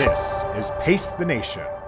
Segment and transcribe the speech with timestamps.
[0.00, 1.79] This is Pace the Nation.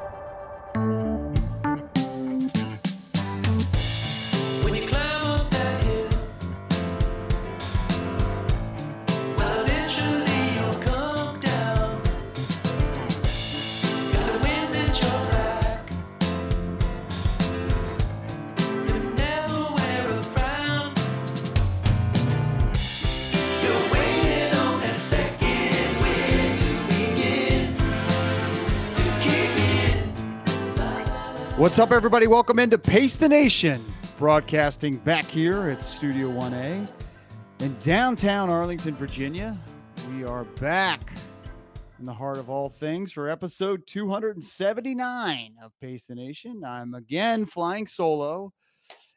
[31.96, 32.26] Everybody?
[32.26, 33.78] Welcome into Pace the Nation,
[34.16, 36.90] broadcasting back here at Studio 1A
[37.60, 39.58] in downtown Arlington, Virginia.
[40.10, 41.12] We are back
[41.98, 46.64] in the heart of all things for episode 279 of Pace the Nation.
[46.64, 48.54] I'm again flying solo,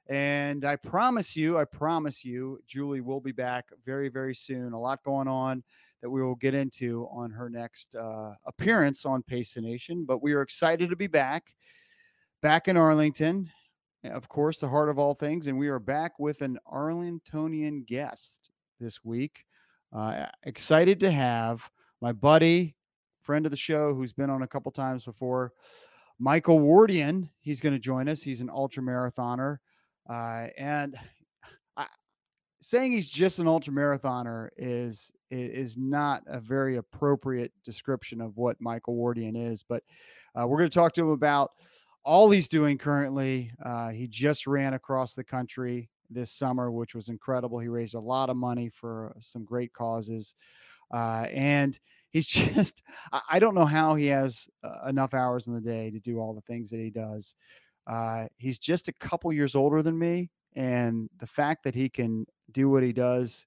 [0.10, 4.74] and I promise you, I promise you, Julie will be back very, very soon.
[4.74, 5.64] A lot going on
[6.02, 10.22] that we will get into on her next uh, appearance on Pace the Nation, but
[10.22, 11.54] we are excited to be back
[12.46, 13.50] back in Arlington,
[14.04, 15.48] of course, the heart of all things.
[15.48, 19.46] And we are back with an Arlingtonian guest this week.
[19.92, 21.68] Uh, excited to have
[22.04, 22.76] my buddy,
[23.24, 25.54] friend of the show, who's been on a couple times before,
[26.20, 27.30] Michael Wardian.
[27.42, 28.22] He's going to join us.
[28.22, 29.58] He's an ultra marathoner.
[30.08, 30.96] Uh, and
[32.62, 38.38] saying he's just an ultra marathoner is, is is not a very appropriate description of
[38.38, 39.64] what Michael Wardian is.
[39.64, 39.82] But
[40.40, 41.52] uh, we're going to talk to him about
[42.06, 43.52] all he's doing currently.
[43.64, 47.60] Uh, he just ran across the country this summer, which was incredible.
[47.60, 50.36] He raised a lot of money for some great causes.
[50.94, 51.78] Uh, and
[52.12, 52.84] he's just,
[53.30, 56.34] I don't know how he has uh, enough hours in the day to do all
[56.34, 57.36] the things that he does.
[57.88, 60.30] Uh, he's just a couple years older than me.
[60.56, 63.46] And the fact that he can do what he does,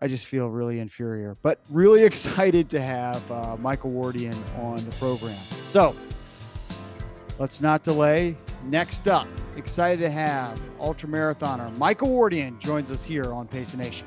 [0.00, 4.94] I just feel really inferior, but really excited to have uh, Michael Wardian on the
[4.96, 5.36] program.
[5.64, 5.96] So,
[7.42, 8.36] Let's not delay.
[8.66, 9.26] Next up,
[9.56, 14.06] excited to have ultra marathoner Michael Wardian joins us here on Pace the Nation.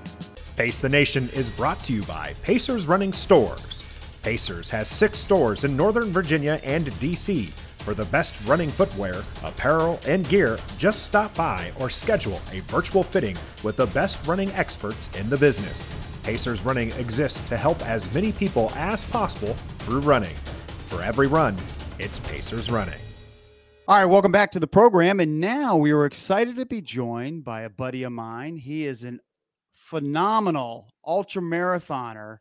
[0.55, 3.83] Pace the Nation is brought to you by Pacers Running Stores.
[4.23, 7.49] Pacers has six stores in Northern Virginia and DC.
[7.83, 13.03] For the best running footwear, apparel, and gear, just stop by or schedule a virtual
[13.03, 15.89] fitting with the best running experts in the business.
[16.23, 20.35] Pacers Running exists to help as many people as possible through running.
[20.87, 21.57] For every run,
[21.99, 23.04] it's Pacers Running.
[23.87, 25.19] All right, welcome back to the program.
[25.19, 28.57] And now we are excited to be joined by a buddy of mine.
[28.57, 29.19] He is an
[29.75, 32.39] phenomenal ultra marathoner.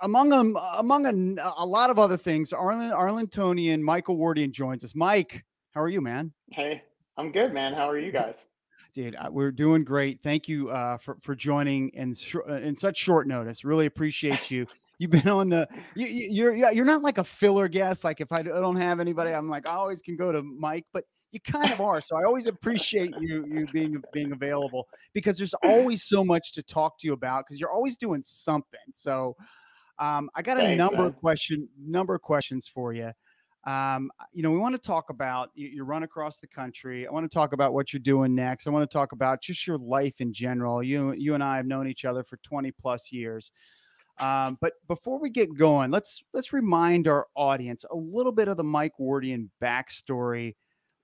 [0.00, 4.94] Among them, among a, a lot of other things, Arlen, Arlingtonian Michael Wardian joins us.
[4.94, 6.32] Mike, how are you, man?
[6.50, 6.82] Hey,
[7.18, 7.74] I'm good, man.
[7.74, 8.46] How are you guys?
[8.94, 10.20] Dude, we're doing great.
[10.22, 13.64] Thank you uh, for for joining in sh- uh, in such short notice.
[13.64, 14.66] Really appreciate you.
[14.98, 18.04] You've been on the you, you- you're yeah, you're not like a filler guest.
[18.04, 21.04] Like if I don't have anybody, I'm like I always can go to Mike, but
[21.32, 22.00] you kind of are.
[22.00, 26.62] So I always appreciate you you being being available because there's always so much to
[26.62, 28.80] talk to you about because you're always doing something.
[28.92, 29.36] So
[29.98, 31.06] um, I got a Thanks, number man.
[31.06, 33.10] of question number of questions for you.
[33.66, 37.06] Um, you know, we want to talk about you, you run across the country.
[37.06, 38.66] I want to talk about what you're doing next.
[38.66, 40.82] I want to talk about just your life in general.
[40.82, 43.50] You you and I have known each other for 20 plus years.
[44.20, 48.56] Um, but before we get going, let's let's remind our audience a little bit of
[48.56, 50.54] the Mike Wardian backstory.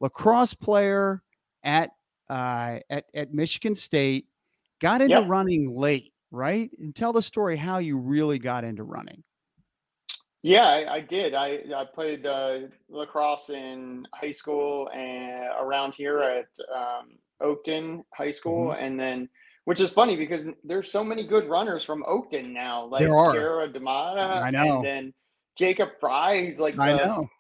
[0.00, 1.22] Lacrosse player
[1.65, 1.91] at
[2.28, 4.26] uh, at at Michigan State,
[4.81, 5.28] got into Yep.
[5.28, 6.70] running late, right?
[6.78, 9.22] And tell the story how you really got into running.
[10.43, 11.34] Yeah, I, I did.
[11.34, 18.31] I, I played uh, lacrosse in high school and around here at um, Oakton High
[18.31, 18.84] School, Mm-hmm.
[18.84, 19.28] and then
[19.65, 23.32] which is funny because there's so many good runners from Oakton now, like There are.
[23.32, 24.76] Kara Damata, I know.
[24.76, 25.15] and then
[25.56, 27.31] Jacob Frey, who's like I the, know.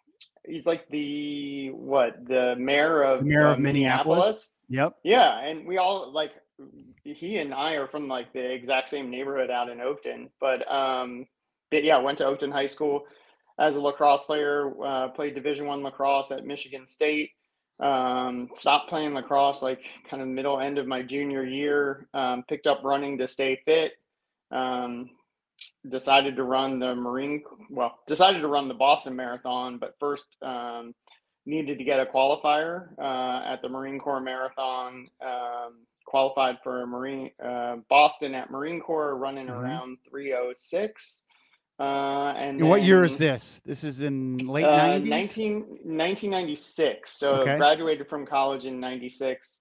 [0.46, 4.50] he's like the what the mayor of The mayor uh, of Minneapolis.
[4.68, 4.96] Yep.
[5.02, 6.32] Yeah, and we all like
[7.02, 10.28] he and I are from like the exact same neighborhood out in Oakton.
[10.40, 11.26] But um
[11.70, 13.04] but yeah, went to Oakton High School
[13.58, 17.30] as a lacrosse player, uh, played Division One lacrosse at Michigan State.
[17.80, 22.06] Um, stopped playing lacrosse like kind of middle end of my junior year.
[22.14, 23.92] Um, picked up running to stay fit.
[24.50, 25.10] Um,
[25.88, 30.94] decided to run the Marine, well, decided to run the Boston Marathon, but first um,
[31.46, 35.08] needed to get a qualifier uh, at the Marine Corps Marathon.
[35.24, 39.56] Um, qualified for Marine uh, Boston at Marine Corps, running Mhm.
[39.60, 41.24] around 306.
[41.80, 43.62] Uh, and And what year is this?
[43.64, 45.08] This is in late uh, 90s.
[45.08, 47.10] 19, 1996.
[47.18, 47.56] So Okay.
[47.56, 49.60] graduated from college in 96.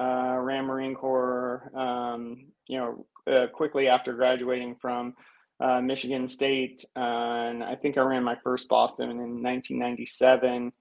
[0.00, 5.14] Uh, ran Marine Corps, um, you know, uh, quickly after graduating from
[5.60, 10.72] uh, Michigan State, uh, and I think I ran my first Boston in 1997.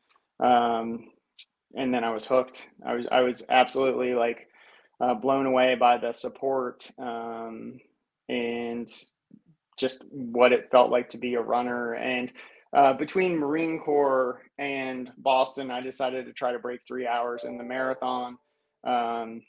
[0.41, 1.09] Um,
[1.75, 2.67] and then I was hooked.
[2.85, 4.47] I was I was absolutely like
[5.01, 7.79] uh, blown away by the support um,
[8.29, 8.87] and
[9.79, 11.93] just what it felt like to be a runner.
[11.93, 12.31] And
[12.73, 17.57] uh, between Marine Corps and Boston, I decided to try to break three hours in
[17.57, 18.37] the marathon.
[18.83, 19.41] Um,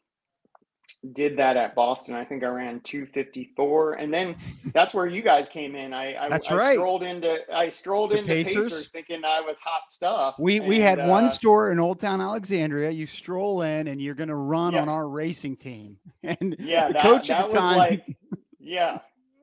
[1.13, 2.15] did that at Boston.
[2.15, 4.37] I think I ran 254, and then
[4.75, 5.93] that's where you guys came in.
[5.95, 6.75] I, I, That's I right.
[6.75, 8.55] strolled into I strolled To into Pacers?
[8.71, 8.89] Pacers.
[8.91, 10.35] thinking I was hot stuff.
[10.39, 12.91] We we and, had one uh, store in Old Town Alexandria.
[12.91, 14.83] You stroll in and you're going to run Yeah.
[14.83, 15.97] on our racing team.
[16.23, 18.17] And Yeah, the that, coach that at the was time, like,
[18.59, 18.99] yeah,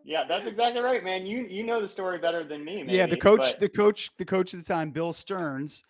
[0.07, 1.25] yeah, that's exactly right, man.
[1.25, 2.83] You you know the story better than me.
[2.87, 5.83] yeah, the coach, but- the coach, the coach at the time, Bill Stearns.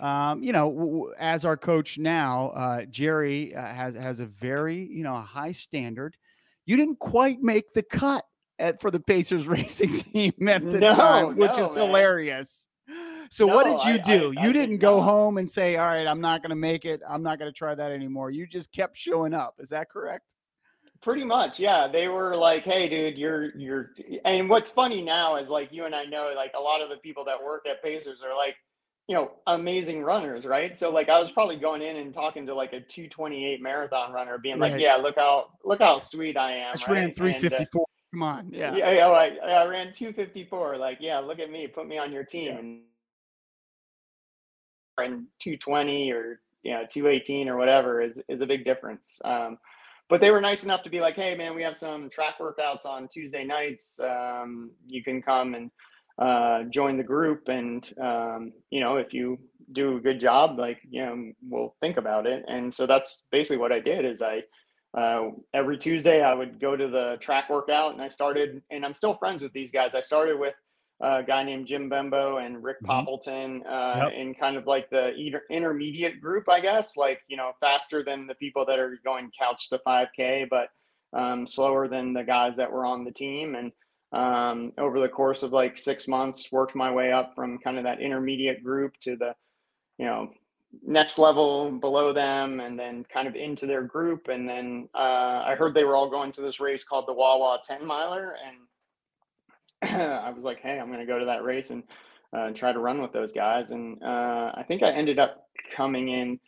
[0.00, 4.26] Um, you know, w- w- as our coach now, uh, Jerry uh, has has a
[4.26, 6.16] very you know a high standard.
[6.66, 8.24] You didn't quite make the cut
[8.58, 11.86] at, for the Pacers racing team at the No, time, which no, is man.
[11.86, 12.68] hilarious.
[13.30, 14.34] So what did you do?
[14.36, 16.56] I- I you did didn't go home and say, "All right, I'm not going to
[16.56, 17.00] make it.
[17.08, 19.54] I'm not going to try that anymore." You just kept showing up.
[19.58, 20.33] Is that correct?
[21.04, 21.86] Pretty much, yeah.
[21.86, 23.90] They were like, "Hey, dude, you're you're."
[24.24, 26.96] And what's funny now is like you and I know, like a lot of the
[26.96, 28.56] people that work at Pacers are like,
[29.06, 30.74] you know, amazing runners, right?
[30.74, 34.38] So like, I was probably going in and talking to like a 228 marathon runner,
[34.38, 36.94] being like, "Yeah, look how look how sweet I am." I just right?
[36.94, 37.86] ran And, uh, 354.
[38.14, 38.74] Come on, yeah.
[38.74, 40.78] Yeah, yeah, I, I ran 254.
[40.78, 42.46] Like, yeah, look at me, put me on your team.
[42.46, 42.58] Yeah.
[42.60, 42.80] And
[44.96, 49.20] and 220 or you know 218 or whatever is is a big difference.
[49.22, 49.58] Um,
[50.08, 52.84] but they were nice enough to be like, hey man, we have some track workouts
[52.84, 53.98] on Tuesday nights.
[54.00, 55.70] Um, you can come and
[56.18, 59.38] uh, join the group, and um, you know if you
[59.72, 62.44] do a good job, like you know we'll think about it.
[62.46, 64.04] And so that's basically what I did.
[64.04, 64.42] Is I
[64.98, 68.94] uh, every Tuesday I would go to the track workout, and I started, and I'm
[68.94, 69.94] still friends with these guys.
[69.94, 70.54] I started with
[71.00, 72.86] a guy named Jim Bembo and Rick Mhm.
[72.88, 74.12] Poppleton uh, Yep.
[74.14, 78.26] in kind of like the inter- intermediate group, I guess, like you know faster than
[78.26, 80.68] the people that are going couch to 5K, but
[81.12, 83.54] um, slower than the guys that were on the team.
[83.54, 83.72] And
[84.12, 87.84] um, over the course of like six months, worked my way up from kind of
[87.84, 89.34] that intermediate group to the
[89.98, 90.30] you know
[90.82, 95.54] next level below them and then kind of into their group and then uh, i
[95.56, 98.56] heard they were all going to this race called the wawa 10 miler and
[99.84, 101.82] i was like hey i'm going to go to that race and
[102.32, 106.08] uh, try to run with those guys and uh, i think i ended up coming
[106.08, 106.38] in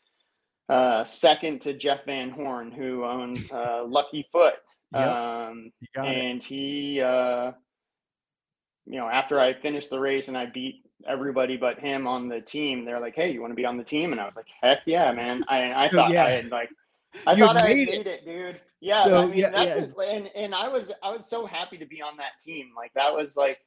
[0.69, 4.55] uh, second to jeff van horn who owns uh, lucky foot
[4.95, 5.09] Yep.
[5.09, 6.17] um, got it.
[6.17, 7.51] and he uh
[8.87, 12.41] you know after i finished the race and i beat everybody but him on the
[12.41, 14.47] team they're like hey you want to be on the team and i was like
[14.63, 16.25] heck yeah man i, I thought yeah.
[16.25, 16.71] i had like
[17.27, 18.07] i You thought i made it.
[18.07, 18.25] it.
[18.25, 19.77] dude yeah So, i mean yeah, that's yeah.
[20.05, 20.17] it.
[20.17, 23.15] and and i was i was so happy to be on that team like that
[23.15, 23.59] was like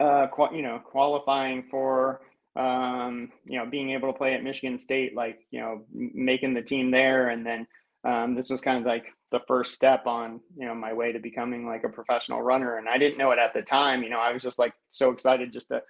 [0.00, 2.20] uh qua- you know qualifying for
[2.56, 6.62] um you know being able to play at michigan state like you know making the
[6.62, 7.66] team there and then
[8.04, 11.18] um, this was kind of like the first step on you know my way to
[11.18, 14.20] becoming like a professional runner and i didn't know it at the time you know
[14.20, 15.82] i was just like so excited just to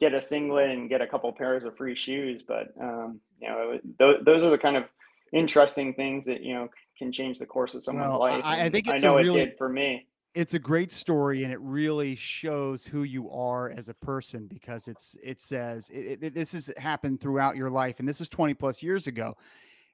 [0.00, 3.72] get a singlet and get a couple pairs of free shoes but um, you know
[3.72, 4.84] it, th- those are the kind of
[5.32, 8.70] interesting things that you know can change the course of someone's Well, life I- I
[8.70, 10.06] think i it's a know really- it did for me.
[10.34, 14.88] it's a great story and it really shows who you are as a person because
[14.88, 18.54] it's it says it, it- this has happened throughout your life and this is 20
[18.54, 19.34] plus years ago.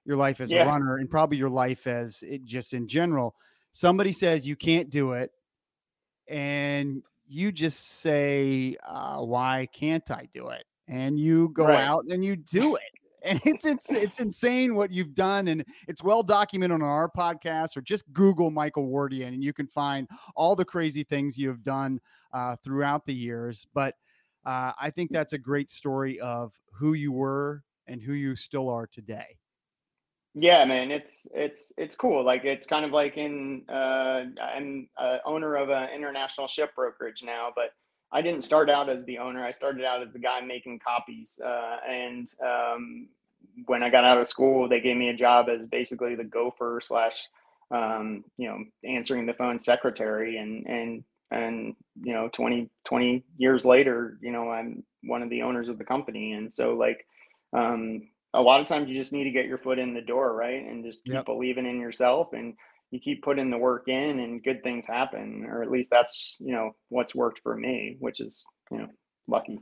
[0.06, 0.64] Your life as Yeah.
[0.64, 3.34] a runner and probably your life as it just in general.
[3.72, 5.30] Somebody says you can't do it
[6.28, 10.64] and you just say uh, why can't i do it?
[10.88, 11.82] And you go Right.
[11.82, 12.82] out and you do it
[13.24, 17.76] and it's it's it's insane what you've done and it's well documented on our podcast
[17.76, 21.64] or just google michael wardian and you can find all the crazy things you have
[21.64, 21.98] done
[22.32, 23.94] uh, throughout the years but
[24.46, 28.68] uh, i think that's a great story of who you were and who you still
[28.68, 29.38] are today
[30.36, 32.24] Yeah, man, it's it's it's cool.
[32.24, 34.88] Like it's kind of like in uh, I'm
[35.24, 37.70] owner of an international ship brokerage now, but
[38.14, 39.44] I didn't start out as the owner.
[39.44, 41.40] I started out as the guy making copies.
[41.44, 43.08] Uh, and um,
[43.66, 46.80] when I got out of school, they gave me a job as basically the gopher
[46.82, 47.28] slash,
[47.72, 50.38] um, you know, answering the phone secretary.
[50.38, 55.42] And and and you know, 20, 20 years later, you know, I'm one of the
[55.42, 56.32] owners of the company.
[56.34, 57.06] And so like.
[57.52, 60.34] Um, a lot of times you just need to get your foot in the door,
[60.34, 60.66] right?
[60.66, 61.26] And just keep Yep.
[61.26, 62.54] believing in yourself and
[62.94, 65.44] you keep putting the work in and good things happen.
[65.48, 68.86] Or at least that's, you know, what's worked for me, which is, you know,
[69.26, 69.58] lucky.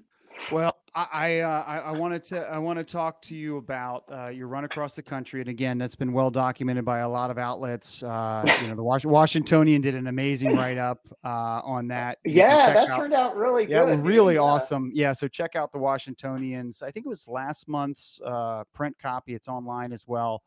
[0.50, 4.04] Well, I I, uh, I I wanted to I want to talk to you about
[4.12, 7.30] uh, your run across the country, and again, that's been well documented by a lot
[7.30, 8.02] of outlets.
[8.02, 12.18] Uh, you know, the Was- Washingtonian did an amazing write up uh, on that.
[12.24, 14.04] You Yeah, that out- turned out really yeah, good.
[14.06, 14.40] really dude.
[14.40, 14.90] Uh, awesome.
[14.94, 16.82] Yeah, so check out the Washingtonians.
[16.82, 19.34] I think it was last month's uh, print copy.
[19.34, 20.42] It's online as well.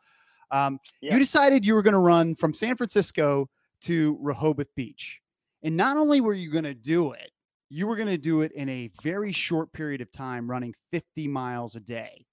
[0.51, 1.13] Um, Yeah.
[1.13, 3.49] You decided you were going to run from San Francisco
[3.81, 5.21] to Rehoboth Beach,
[5.63, 7.31] and not only were you going to do it,
[7.69, 11.27] you were going to do it in a very short period of time, running 50
[11.27, 12.25] miles a day.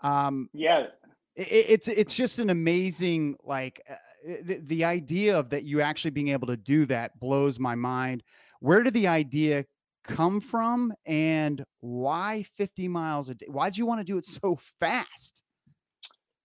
[0.00, 0.86] Um, yeah,
[1.38, 3.94] i- i- it's it's just an amazing like uh,
[4.42, 8.22] the, the idea of that you actually being able to do that blows my mind
[8.60, 9.64] where did the idea
[10.04, 14.24] come from and why 50 miles a day why did you want to do it
[14.26, 15.42] so fast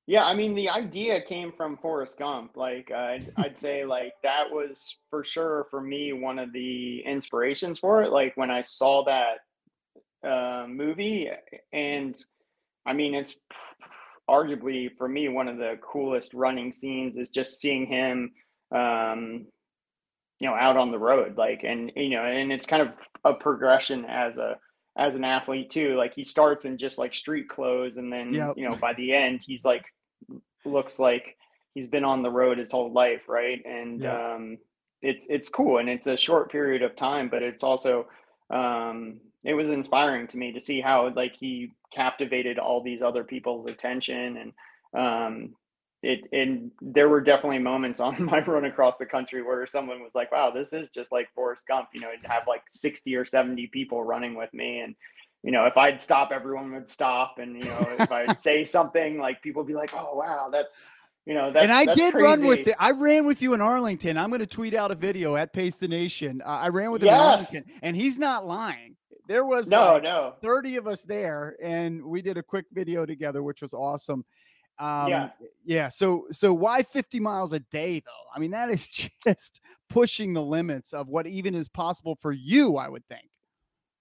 [0.07, 2.55] Yeah, I mean, the idea came from Forrest Gump.
[2.55, 6.99] Like, uh, I'd, I'd say, like, that was for sure for me one of the
[6.99, 8.11] inspirations for it.
[8.11, 9.39] Like, when I saw that
[10.27, 11.29] uh, movie,
[11.73, 12.15] and
[12.85, 13.35] I mean, it's
[14.29, 18.31] arguably for me one of the coolest running scenes is just seeing him,
[18.71, 19.47] um,
[20.39, 21.35] you know, out on the road.
[21.35, 22.89] Like, and you know, and it's kind of
[23.23, 24.57] a progression as a
[24.97, 25.95] as an athlete too.
[25.95, 28.53] Like, he starts in just like street clothes, and then Yep.
[28.57, 29.85] you know, by the end, he's like
[30.65, 31.37] looks like
[31.73, 33.61] he's been on the road his whole life, right?
[33.65, 34.05] And Yeah.
[34.05, 34.57] um,
[35.01, 38.07] it's it's cool, and it's a short period of time, but it's also
[38.49, 43.23] um, it was inspiring to me to see how like he captivated all these other
[43.23, 44.53] people's attention, and
[44.97, 45.55] um,
[46.01, 50.15] it and there were definitely moments on my run across the country where someone was
[50.15, 53.25] like, "Wow, this is just like Forrest Gump," you know, to have like sixty or
[53.25, 54.95] seventy people running with me, and
[55.45, 57.37] you know, if I'd stop, everyone would stop.
[57.37, 60.83] And, you know, if I'd say something, like people would be like, oh, wow, that's,
[61.27, 63.61] you know, that's, and i that's did run with it i ran with you in
[63.61, 66.91] arlington i'm going to tweet out a video at pace the nation uh, i ran
[66.91, 67.17] with him Yes.
[67.19, 68.95] in arlington and he's not lying
[69.27, 70.33] there was No, like, no.
[70.43, 74.23] 30 of us there and we did a quick video together which was awesome
[74.77, 75.29] um Yeah.
[75.65, 78.87] yeah so so why 50 miles a day though i mean that is
[79.23, 83.27] just pushing the limits of what even is possible for you i would think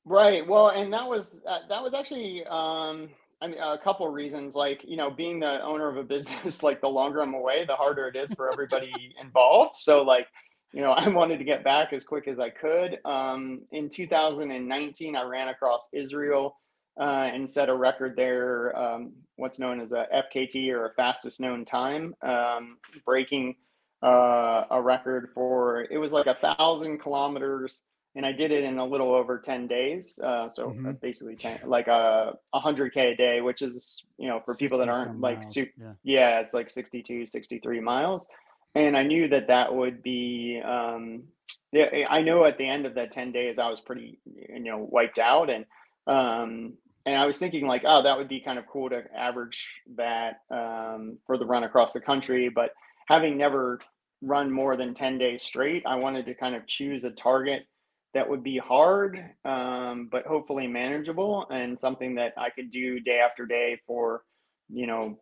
[0.04, 0.46] Right.
[0.46, 3.08] Well, and that was, uh, that was actually, um,
[3.40, 6.62] I mean, a couple of reasons, like, you know, being the owner of a business,
[6.62, 9.76] like the longer I'm away, the harder it is for everybody involved.
[9.76, 10.26] So like,
[10.72, 12.98] you know, I wanted to get back as quick as I could.
[13.04, 16.56] Um, in 2019, I ran across Israel
[17.00, 21.40] uh, and set a record there, um, what's known as a FKT or a fastest
[21.40, 23.56] known time, um, breaking
[24.02, 27.82] uh, a record for it was like a thousand kilometers,
[28.16, 30.18] and I did it in a little over 10 days.
[30.18, 31.00] Uh, so uh, Mhm.
[31.00, 35.20] basically 10, like a 100k a day, which is you know for people that aren't
[35.20, 35.42] like
[35.78, 38.28] yeah yeah, it's like 62, 63 miles.
[38.74, 41.24] And I knew that that would be, um,
[41.72, 44.18] yeah, I know at the end of that 10 days, I was pretty,
[44.48, 45.48] you know, wiped out.
[45.48, 45.64] And,
[46.06, 46.74] um,
[47.06, 49.64] and I was thinking like, oh, that would be kind of cool to average
[49.96, 52.48] that, um, for the run across the country.
[52.48, 52.70] But
[53.06, 53.80] having never
[54.22, 57.66] run more than 10 days straight, I wanted to kind of choose a target
[58.14, 63.18] that would be hard, um, but hopefully manageable and something that I could do day
[63.18, 64.22] after day for,
[64.68, 65.18] you know,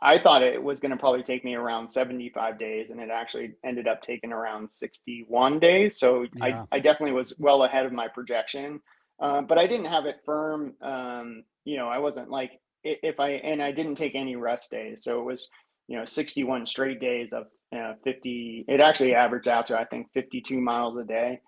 [0.00, 3.54] I thought it was going to probably take me around 75 days, and it actually
[3.64, 5.98] ended up taking around 61 days.
[5.98, 6.64] So Yeah.
[6.70, 8.80] I, I definitely was well ahead of my projection,
[9.20, 10.74] um, but I didn't have it firm.
[10.82, 15.02] Um, you know, I wasn't like if I and I didn't take any rest days,
[15.02, 15.48] so it was
[15.88, 17.46] you know 61 straight days of
[17.76, 18.66] uh, 50.
[18.68, 21.40] It actually averaged out to I think 52 miles a day.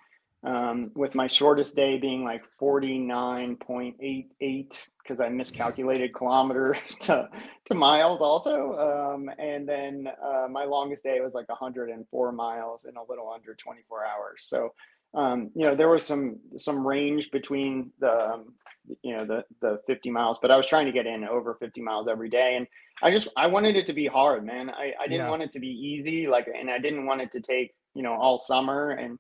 [0.44, 4.66] Um, with my shortest day being like 49.88
[5.02, 7.28] because I miscalculated kilometers to,
[7.66, 9.12] to miles also.
[9.14, 13.54] Um, and then uh, my longest day was like 104 miles in a little under
[13.54, 14.44] 24 hours.
[14.48, 14.72] So,
[15.14, 18.54] um, you know, there was some some range between the um,
[19.02, 21.80] you know the the 50 miles, but I was trying to get in over 50
[21.82, 22.66] miles every day, and
[23.02, 24.70] I just I wanted it to be hard, man.
[24.70, 25.30] I I didn't Yeah.
[25.30, 28.14] want it to be easy, like, and I didn't want it to take you know
[28.14, 29.18] all summer and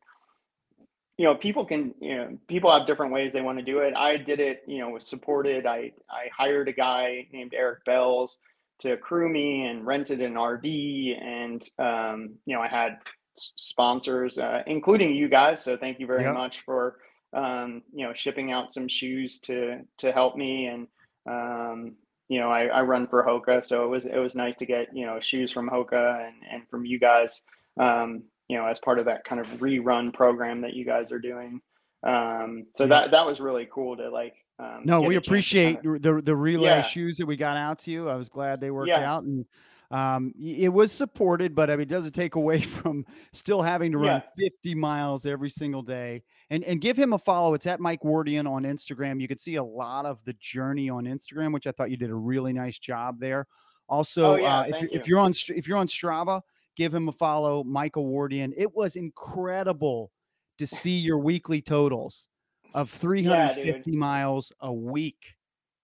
[1.18, 3.94] you know people can you know people have different ways they want to do it.
[3.96, 5.66] I did it you know was supported.
[5.66, 8.38] I i hired a guy named eric bells
[8.80, 12.98] to crew me and rented an rv and um you know i had
[13.36, 16.34] sponsors uh, including you guys so thank you very Yep.
[16.34, 16.96] much for
[17.34, 20.66] um you know shipping out some shoes to to help me.
[20.66, 20.86] And
[21.28, 21.96] um
[22.28, 24.88] you know i, I run for hoka so it was it was nice to get
[24.94, 27.42] you know shoes from hoka and and from you guys.
[27.80, 31.18] Um you know, as part of that kind of rerun program that you guys are
[31.18, 31.58] doing.
[32.02, 32.88] Um, so Yeah.
[32.88, 34.34] that that was really cool to like.
[34.58, 36.82] Um, No, we a chance to appreciate kinda- the the relay Yeah.
[36.82, 38.08] shoes that we got out to you.
[38.10, 39.10] I was glad they worked Yeah.
[39.10, 39.46] out, and
[39.90, 42.60] Um, it was supported, but I mean, it doesn't take away
[42.94, 43.04] from
[43.34, 46.22] still having to run 50 miles every single day.
[46.48, 47.52] And and give him a follow.
[47.54, 49.20] It's at Mike Wardian on Instagram.
[49.20, 52.08] You can see a lot of the journey on Instagram, which I thought you did
[52.10, 53.46] a really nice job there.
[53.86, 55.10] Also, Oh, yeah, uh, if, you- if you.
[55.16, 56.40] you're on if you're on Strava,
[56.76, 58.52] give him a follow, Michael Wardian.
[58.56, 60.10] It was incredible
[60.58, 62.28] to see your weekly totals
[62.74, 65.34] of 350 miles a week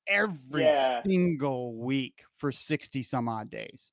[0.06, 1.02] every Yeah.
[1.06, 3.92] single week for 60 some odd days.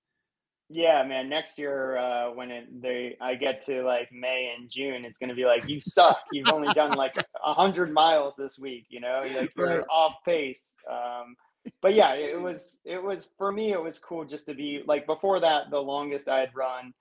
[0.69, 1.29] Yeah, man.
[1.29, 5.35] Next year, uh, when it, they I get to like May and June, it's gonna
[5.35, 6.17] be like you suck.
[6.31, 8.87] You've only done like a hundred miles this week.
[8.89, 9.85] You know, like you're Right.
[9.91, 10.75] off pace.
[10.89, 11.35] Um,
[11.81, 13.71] but yeah, it was it was for me.
[13.71, 15.69] It was cool just to be like before that.
[15.71, 16.93] The longest I had run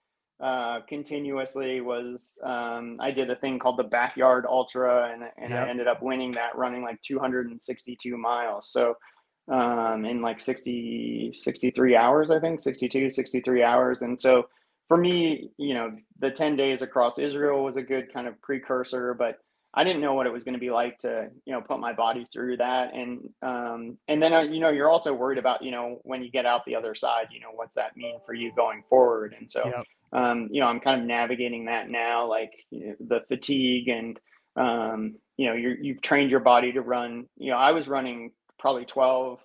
[0.43, 5.67] uh, continuously was um, I did a thing called the Backyard Ultra, and and Yep.
[5.67, 8.71] I ended up winning that running like 262 miles.
[8.71, 8.95] So
[9.51, 14.03] um, in like 60, 63 hours, I think 62, 63 hours.
[14.03, 14.49] And so
[14.89, 19.15] for me, you know, the 10 days across Israel was a good kind of precursor,
[19.15, 19.39] but
[19.77, 21.93] I didn't know what it was going to be like to, you know, put my
[21.93, 22.95] body through that.
[22.95, 26.31] And, um, and then, uh, you know, you're also worried about, you know, when you
[26.31, 29.35] get out the other side, you know, what's that mean for you going forward?
[29.39, 29.85] And so, Yep.
[30.13, 34.21] um, you know, I'm kind of navigating that now, like you know, the fatigue and,
[34.57, 38.31] um, you know, you're, you've trained your body to run, you know, I was running
[38.61, 39.41] probably 12,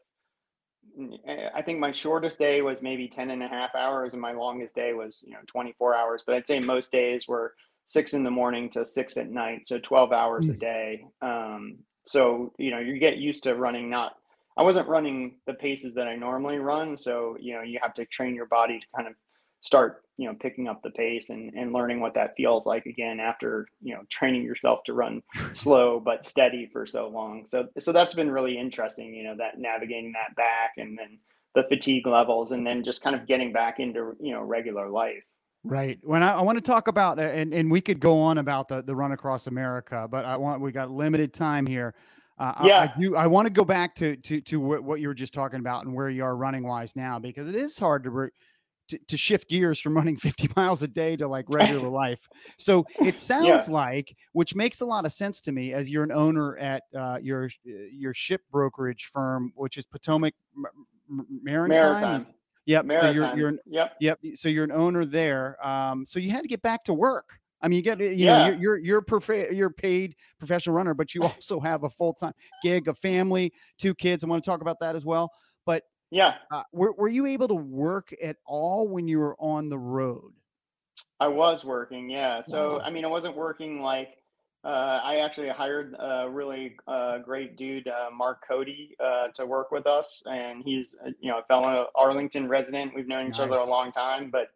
[1.00, 4.22] mm, eh, I think my shortest day was maybe 10 and a half hours and
[4.22, 7.56] my longest day was, you know, 24 hours, but I'd say most days were
[7.89, 9.67] six in the morning to six at night.
[9.67, 10.60] So 12 hours a Mm.
[10.60, 11.05] day.
[11.24, 14.13] Um, so, you know, you get used to running, not,
[14.58, 16.98] I wasn't running the paces that I normally run.
[16.98, 19.15] So, you know, you have to train your body to kind of
[19.62, 23.19] start, you know, picking up the pace and, and learning what that feels like again
[23.19, 27.43] after, you know, training yourself to run slow but steady for so long.
[27.48, 31.17] So so that's been really interesting, you know, that navigating that back and then
[31.55, 35.24] the fatigue levels and then just kind of getting back into, you know, regular life.
[35.63, 36.00] Right.
[36.04, 38.70] When I, I want to talk about, uh, and, and we could go on about
[38.70, 41.96] the, the run across America, but I want, we got limited time here.
[42.39, 42.88] Uh, I- I, Yeah.
[42.98, 45.86] do, I want to go back to, to, to what, you were just talking about
[45.86, 48.30] and where you are running wise now, because it is hard to,
[48.88, 52.25] to, to shift gears from running 50 miles a day to like regular life.
[52.58, 56.13] So it sounds like, which makes a lot of sense to me as you're an
[56.13, 60.34] owner at uh, your, your ship brokerage firm, which is Potomac
[61.10, 61.69] Maritime.
[61.69, 62.24] Maritime.
[62.69, 62.91] Yep.
[62.91, 63.95] So you're, you're an yep.
[63.99, 64.19] Yep.
[64.36, 65.58] So you're an owner there.
[65.65, 67.39] Um, so you had to get back to work.
[67.63, 71.15] I mean, you get you know you're you're you're, prof- you're paid professional runner, but
[71.15, 74.23] you also have a full time gig, a family, two kids.
[74.23, 75.32] I want to talk about that as well.
[75.65, 76.36] But Yeah.
[76.51, 80.34] uh, were were you able to work at all when you were on the road?
[81.19, 82.41] I was working, yeah.
[82.41, 82.82] So.
[82.82, 84.18] I mean, I wasn't working like
[84.63, 89.72] uh, I actually hired a really uh, great dude, uh, Mark Cody, uh, to work
[89.72, 92.93] with us, and he's uh, you know a fellow Arlington resident.
[92.93, 94.50] We've known each other a long time, but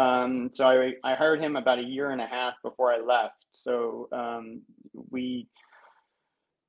[0.00, 3.44] um, so I I hired him about a year and a half before I left.
[3.52, 4.62] So um,
[5.10, 5.46] we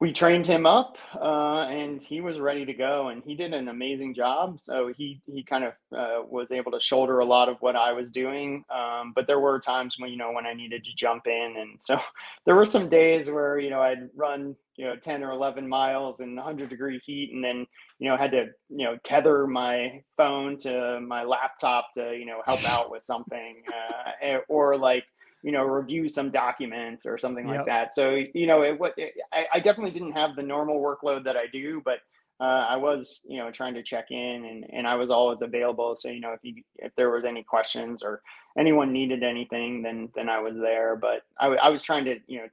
[0.01, 3.67] we trained him up uh, and he was ready to go and he did an
[3.67, 4.59] amazing job.
[4.59, 7.93] So he he kind of uh, was able to shoulder a lot of what i
[7.93, 8.65] was doing.
[8.73, 11.77] Um, but there were times when you know when i needed to jump in and
[11.81, 11.99] so
[12.45, 16.21] there were some days where you know i'd run you know 10 or 11 miles
[16.21, 17.67] in 100 degree heat and then
[17.99, 22.41] you know had to you know tether my phone to my laptop to you know
[22.45, 25.03] help out with something uh, eh, or like
[25.43, 27.57] you know review some documents or something Yep.
[27.57, 30.79] like that so you know it, what it, I, I definitely didn't have the normal
[30.79, 31.99] workload that i do but
[32.39, 35.95] uh, i was you know trying to check in and, and i was always available
[35.95, 38.21] so you know if you if there was any questions or
[38.57, 42.19] anyone needed anything then then i was there but i, w- I was trying to
[42.27, 42.47] you know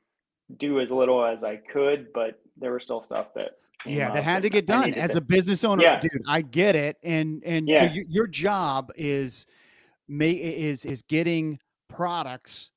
[0.58, 3.52] do as little as i could but there was still stuff that
[3.86, 5.82] Yeah, that had to get done as a business owner.
[5.84, 6.00] Yeah.
[6.00, 6.96] Dude, I get it.
[7.04, 9.46] And and so you, your job is
[10.08, 12.72] may is is getting products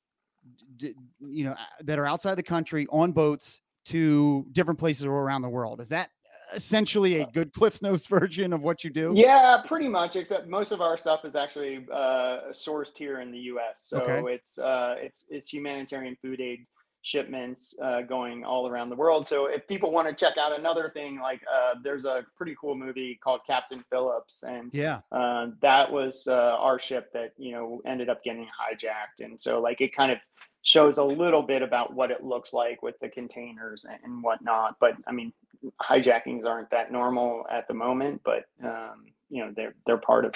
[1.20, 5.80] you know that are outside the country on boats to different places around the world.
[5.80, 6.10] Is that
[6.54, 9.12] essentially a good Cliff's Notes version of what you do?
[9.16, 10.16] Yeah, pretty much.
[10.16, 13.84] Except most of our stuff is actually uh, sourced here in the U.S.
[13.84, 14.34] So Okay.
[14.34, 16.66] it's uh, it's it's humanitarian food aid
[17.04, 19.26] shipments uh, going all around the world.
[19.26, 22.76] So if people want to check out another thing, like uh, there's a pretty cool
[22.76, 25.00] movie called Captain Phillips, and Yeah.
[25.10, 29.60] uh, that was uh, our ship that you know ended up getting hijacked, and so
[29.60, 30.18] like it kind of
[30.62, 34.76] shows a little bit about what it looks like with the containers and, whatnot.
[34.80, 35.32] But I mean,
[35.80, 40.34] hijackings aren't that normal at the moment, but um, you know they're they're part of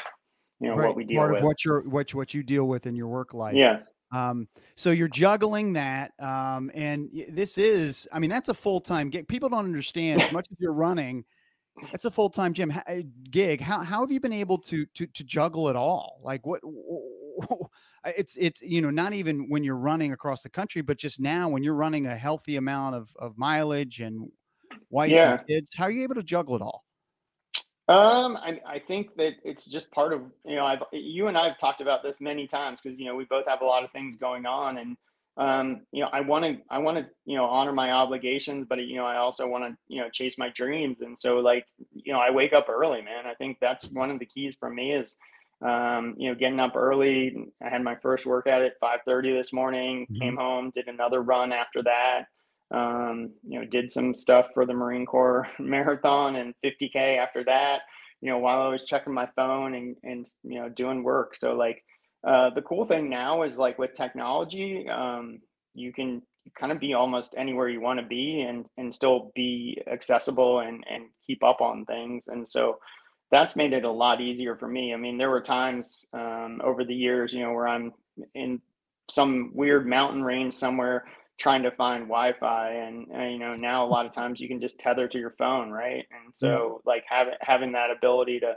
[0.60, 0.88] you know right.
[0.88, 1.20] what we deal with.
[1.20, 1.38] Part with.
[1.40, 3.54] of what you're what you- what you deal with in your work life.
[3.54, 3.80] yeah,
[4.12, 9.10] Um, so you're juggling that, um, and this is, I mean, that's a full time
[9.10, 9.28] gig.
[9.28, 11.24] People don't understand as much as you're running.
[11.92, 12.94] That's a full time gym uh,
[13.30, 13.60] gig.
[13.60, 16.18] How how have you been able to to to juggle it all?
[16.22, 16.60] Like what?
[18.06, 21.48] It's it's you know not even when you're running across the country, but just now
[21.48, 24.30] when you're running a healthy amount of of mileage and
[24.90, 25.24] wife Yeah.
[25.24, 25.74] and kids.
[25.74, 26.84] How are you able to juggle it all?
[27.88, 31.46] Um, I, I think that it's just part of, you know, I've, you and I
[31.48, 33.92] have talked about this many times because, you know, we both have a lot of
[33.92, 34.96] things going on and,
[35.36, 38.78] um, you know, I want to, I want to, you know, honor my obligations, but,
[38.84, 41.00] you know, I also want to, you know, chase my dreams.
[41.02, 43.24] And so like, you know, I wake up early, man.
[43.26, 45.16] I think that's one of the keys for me is,
[45.62, 47.34] um, you know, getting up early.
[47.64, 50.20] I had my first workout at 5:30 this morning, Mhm.
[50.20, 52.26] came home, did another run after that.
[52.72, 57.82] Um, you know, did some stuff for the Marine Corps marathon and 50K after that,
[58.20, 61.36] you know, while I was checking my phone and, and, you know, doing work.
[61.36, 61.84] So like,
[62.26, 65.38] uh, the cool thing now is like with technology, um,
[65.74, 66.22] you can
[66.58, 70.84] kind of be almost anywhere you want to be and, and still be accessible and,
[70.90, 72.26] and keep up on things.
[72.26, 72.78] And so,
[73.30, 74.94] that's made it a lot easier for me.
[74.94, 77.92] I mean, there were times um, over the years, you know, where I'm
[78.34, 78.60] in
[79.10, 81.04] some weird mountain range somewhere
[81.38, 84.60] trying to find Wi-Fi, and, and you know, now a lot of times you can
[84.60, 86.06] just tether to your phone, right?
[86.10, 88.54] And so, like having having that ability to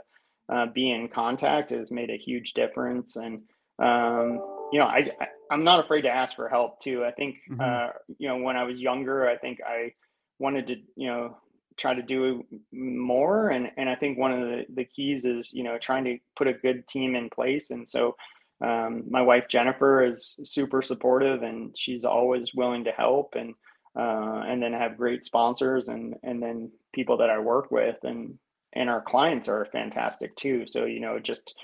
[0.48, 3.16] uh, be in contact has made a huge difference.
[3.16, 3.42] And
[3.78, 4.40] um,
[4.72, 7.04] you know, I, I I'm not afraid to ask for help too.
[7.04, 7.60] I think Mhm.
[7.60, 9.92] uh, you know when I was younger, I think I
[10.38, 11.36] wanted to you know
[11.80, 15.64] try to do more and and I think one of the the keys is you
[15.64, 18.16] know trying to put a good team in place and so
[18.62, 23.54] um, my wife Jennifer is super supportive and she's always willing to help and
[23.98, 28.38] uh, and then have great sponsors and and then people that I work with and
[28.74, 31.54] and our clients are fantastic too so you know just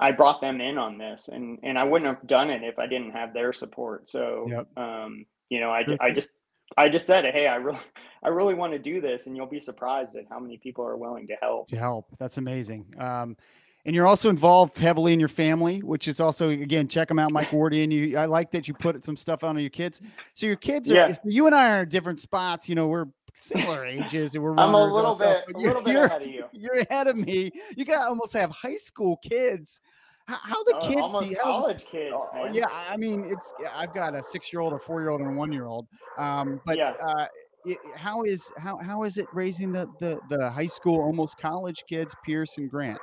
[0.00, 2.86] I brought them in on this and and I wouldn't have done it if I
[2.86, 4.78] didn't have their support so Yep.
[4.78, 6.32] um, you know I, I just
[6.76, 7.78] I just said, hey, I really,
[8.22, 10.96] I really want to do this, and you'll be surprised at how many people are
[10.96, 11.68] willing to help.
[11.68, 12.06] to help.
[12.18, 12.86] That's amazing.
[12.98, 13.36] Um,
[13.84, 17.30] and you're also involved heavily in your family, which is also again check them out,
[17.30, 17.84] Mike Wardy.
[17.84, 20.00] And you, I like that you put some stuff on your kids.
[20.34, 20.94] So your kids are.
[20.94, 21.14] Yeah.
[21.24, 22.68] you and I are in different spots.
[22.68, 25.92] You know, we're similar ages, and we're I'm a little also, bit, a little bit
[25.92, 26.44] you're- ahead of you.
[26.52, 27.52] You're ahead of me.
[27.76, 29.80] You got almost have high school kids.
[30.26, 31.00] How, how the kids?
[31.00, 32.54] almost the, college kids, Oh, man.
[32.54, 35.86] yeah, I mean, it's I've got a six-year-old, a four-year-old, and a one-year-old.
[36.16, 36.94] Um, but Yeah.
[37.06, 37.26] uh,
[37.64, 41.84] it, how is how how is it raising the the the high school, almost college
[41.88, 43.00] kids, Pierce and Grant?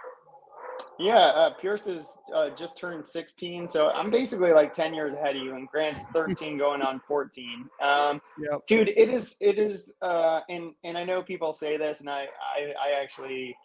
[0.99, 5.35] Yeah, uh, Pierce is uh, just turned 16, so I'm basically like 10 years ahead
[5.35, 7.69] of you, and Grant's 13 going on 14.
[7.81, 8.61] Um, Yep.
[8.67, 12.27] dude, it is, it is, uh, and and I know people say this, and I
[12.55, 13.57] I, I actually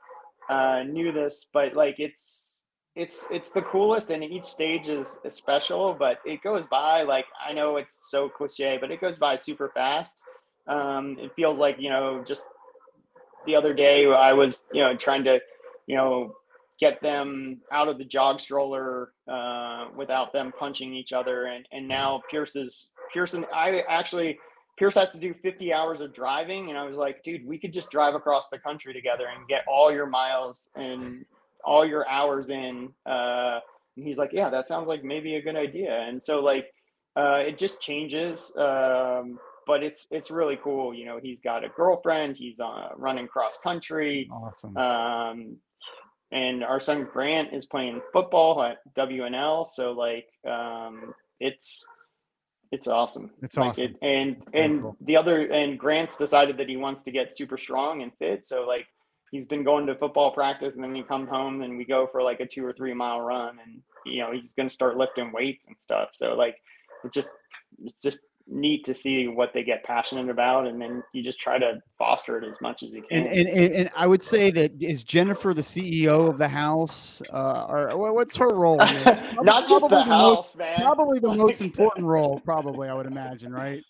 [0.48, 2.57] uh, knew this, but like it's
[2.98, 7.52] it's it's the coolest, and each stage is, special, but it goes by like I
[7.52, 10.20] know it's so cliche, but it goes by super fast.
[10.66, 12.44] Um, it feels like you know just
[13.46, 15.40] the other day I was you know trying to
[15.86, 16.34] you know
[16.80, 21.46] get them out of the jog stroller uh, without them punching each other.
[21.46, 23.46] And and now Pierce is Pearson.
[23.54, 24.40] I actually
[24.76, 27.72] Pierce has to do 50 hours of driving, and I was like, dude, we could
[27.72, 31.24] just drive across the country together and get all your miles and
[31.64, 32.90] all your hours in.
[33.06, 33.60] Uh,
[33.96, 36.00] and he's like, yeah, that sounds like maybe a good idea.
[36.00, 36.66] And so like
[37.16, 38.52] uh, it just changes.
[38.56, 40.94] Um, but it's it's really cool.
[40.94, 42.36] You know, he's got a girlfriend.
[42.36, 44.28] He's uh, running cross country.
[44.32, 44.76] Awesome.
[44.76, 45.56] Um,
[46.30, 49.66] and our son Grant is playing football at WNL.
[49.74, 51.86] So like, um, it's
[52.70, 53.30] it's awesome.
[53.42, 53.84] It's Like, awesome.
[53.84, 54.96] It, and and cool.
[55.00, 58.46] the other and Grant's decided that he wants to get super strong and fit.
[58.46, 58.86] So like,
[59.30, 62.22] he's been going to football practice, and then he comes home, and we go for
[62.22, 65.68] like a two or three mile run, and you know he's gonna start lifting weights
[65.68, 66.10] and stuff.
[66.12, 66.56] So like,
[67.04, 67.30] it's just
[67.84, 71.58] it's just neat to see what they get passionate about, and then you just try
[71.58, 73.26] to foster it as much as you can.
[73.26, 77.22] And, and and and I would say that is Jennifer the CEO of the house,
[77.32, 79.20] uh, or what's her role in this?
[79.42, 80.80] Not just the most- house, man.
[80.80, 83.82] Probably the most important role, probably I would imagine, right?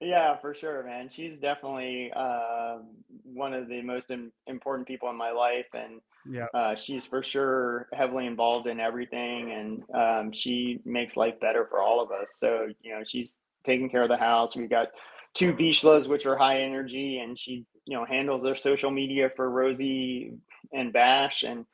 [0.00, 1.08] Yeah, for sure, man.
[1.08, 2.78] She's definitely uh,
[3.24, 6.46] one of the most im- important people in my life, and Yeah.
[6.52, 11.80] uh, she's for sure heavily involved in everything, and um, she makes life better for
[11.80, 12.34] all of us.
[12.36, 14.54] So you know, she's taking care of the house.
[14.54, 14.88] We've got
[15.34, 19.48] two Vizslas, which are high energy, and she you know handles their social media for
[19.50, 20.32] Rosie
[20.74, 21.64] and Bash, and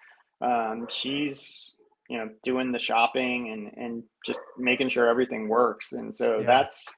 [0.41, 1.75] um, she's
[2.09, 5.93] you know doing the shopping and and just making sure everything works.
[5.93, 6.47] And so Yeah.
[6.47, 6.95] that's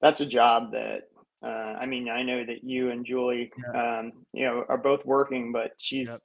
[0.00, 1.02] that's a job that
[1.44, 1.46] uh,
[1.80, 5.72] I mean I know that you and Julie um, you know are both working, but
[5.78, 6.20] she's Yep.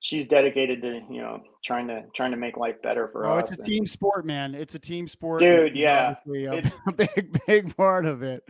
[0.00, 3.30] she's dedicated to you know trying to trying to make life better for us.
[3.30, 3.50] Oh, us.
[3.50, 4.54] it's a and- team sport, man.
[4.54, 6.14] It's a team sport, Dude, yeah.
[6.26, 8.42] A big, big part of it.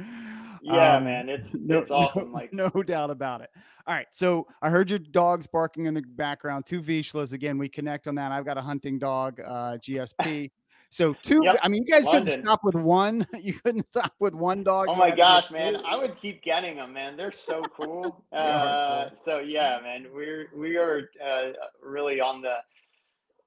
[0.62, 2.29] Yeah, Um, man, it's no, it's awesome.
[2.29, 3.50] no, like no doubt about it.
[3.87, 6.64] All right, so I heard your dogs barking in the background.
[6.66, 7.59] Two Vizslas again.
[7.59, 8.33] We connect on that.
[8.33, 10.50] I've got a hunting dog, uh, GSP.
[10.94, 11.40] So two.
[11.42, 13.26] Yep, I mean, you guys couldn't stop with one.
[13.40, 14.87] You couldn't stop with one dog.
[14.88, 15.76] Oh my had to get gosh, man!
[15.85, 17.16] I would keep getting them, man.
[17.16, 18.24] They're so cool.
[18.30, 19.18] They uh, cool.
[19.18, 21.50] so yeah, man, we're we are uh,
[21.83, 22.59] really on the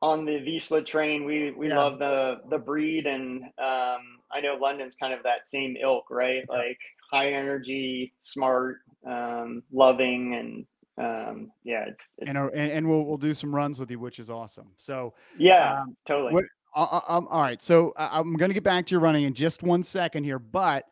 [0.01, 1.23] on the Vizsla train.
[1.23, 1.77] We we Yeah.
[1.77, 6.43] love the the breed, and um, I know London's kind of that same ilk, right?
[6.49, 6.79] Like
[7.10, 8.79] high energy, smart,
[9.10, 10.65] um, loving, and
[10.97, 13.99] um, yeah, it's, it's And, uh, and and we'll we'll do some runs with you,
[13.99, 14.67] which is awesome.
[14.75, 16.33] So yeah, um, totally.
[16.33, 16.43] what-
[16.77, 19.23] uh, uh, um, all right, so I- I'm going to get back to your running
[19.25, 20.85] in just one second here, but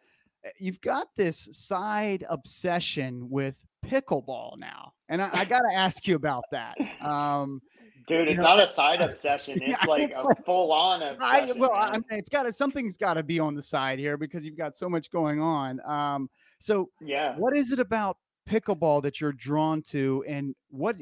[0.45, 6.08] uh, you've got this side obsession with pickleball now, and I, I got to ask
[6.08, 6.76] you about that.
[7.02, 7.62] Um,
[8.08, 9.60] Dude, it's know- not a side obsession.
[9.62, 11.08] Yeah, It's like it's a like- full on I,
[11.39, 11.60] obsession.
[11.60, 14.45] well, I mean, it's got to something's got to be on the side here because
[14.45, 15.80] you've got so much going on.
[15.88, 17.36] Um, so, yeah.
[17.38, 18.17] what is it about
[18.50, 20.95] pickleball that you're drawn to, and what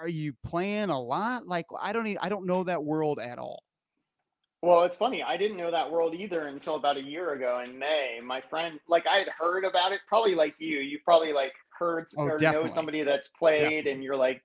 [0.00, 1.46] are you playing a lot?
[1.46, 3.62] Like, I don't, even, I don't know that world at all.
[4.66, 5.22] Well, it's funny.
[5.22, 8.18] I didn't know that world either until about a year ago in May.
[8.22, 10.78] My friend, like, I had heard about it, probably like you.
[10.78, 12.68] You've probably like heard Oh, or definitely.
[12.68, 13.92] know somebody that's played, Definitely.
[13.92, 14.42] and you're like,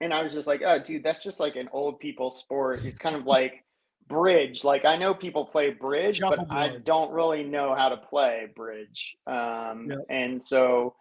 [0.00, 2.84] and I was just like, oh, dude, that's just like an old people sport.
[2.84, 3.64] It's kind of like
[4.08, 4.62] bridge.
[4.62, 9.16] Like, I know people play bridge, but I don't really know how to play bridge.
[9.26, 9.98] Um, Yep.
[10.08, 10.94] and so.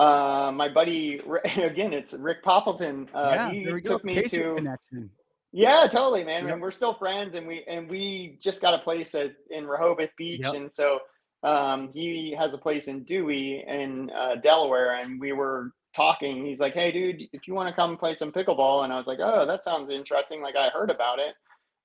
[0.00, 1.20] Uh, my buddy,
[1.56, 3.06] again, it's Rick Poppleton.
[3.14, 3.90] Uh, yeah, he there we go.
[3.98, 5.10] took me to connection.
[5.52, 6.44] Yeah, totally, man.
[6.44, 6.52] Yep.
[6.54, 10.10] And we're still friends, and we and we just got a place at in Rehoboth
[10.16, 10.54] Beach, Yep.
[10.54, 10.98] and so
[11.42, 16.46] um, he has a place in Dewey in uh, Delaware, and we were talking.
[16.46, 19.06] He's like, "Hey, dude, if you want to come play some pickleball," and I was
[19.06, 20.40] like, "Oh, that sounds interesting.
[20.40, 21.34] Like I heard about it."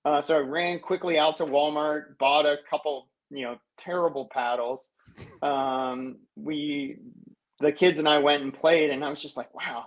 [0.06, 4.90] Uh, so I ran quickly out to Walmart, bought a couple, you know, terrible paddles.
[5.42, 6.98] Um, we,
[7.60, 9.86] the kids and I went and played, and I was just like, "Wow,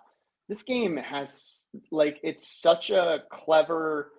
[0.50, 4.10] this game has like it's such a clever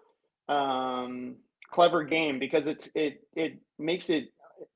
[0.50, 1.36] um
[1.72, 4.26] clever game because it's it it makes it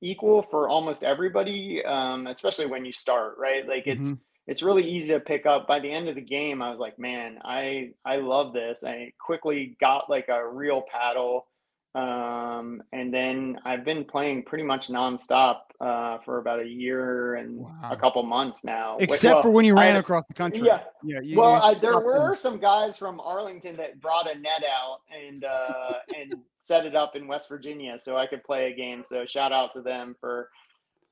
[0.00, 3.66] equal for almost everybody um especially when you start right?
[3.66, 4.18] Like it's Mhm.
[4.46, 5.66] it's really easy to pick up.
[5.66, 8.84] By the end of the game i was like man i i love this.
[8.84, 11.46] I quickly got like a real paddle
[11.96, 17.58] um and then i've been playing pretty much nonstop uh for about a year and
[17.60, 17.70] Wow.
[17.90, 20.66] a couple months now Except well, for when you ran had- across the country.
[20.66, 20.80] yeah.
[21.02, 21.20] yeah.
[21.20, 22.36] You, well, you I, there were them.
[22.36, 27.16] some guys from Arlington that brought a net out and uh, and set it up
[27.16, 29.02] in West Virginia so I could play a game.
[29.08, 30.50] So shout out to them for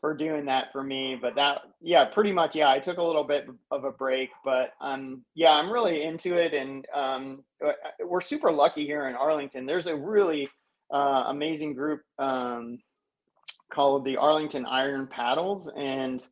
[0.01, 1.16] for doing that for me.
[1.20, 2.68] But that, yeah, pretty much, yeah.
[2.70, 6.53] I took a little bit of a break, but um, yeah, I'm really into it,
[6.53, 7.73] and um, uh,
[8.05, 9.64] we're super lucky here in Arlington.
[9.66, 10.49] There's a really
[10.95, 12.79] uh, amazing group um,
[13.71, 16.25] called the Arlington Iron Paddles, and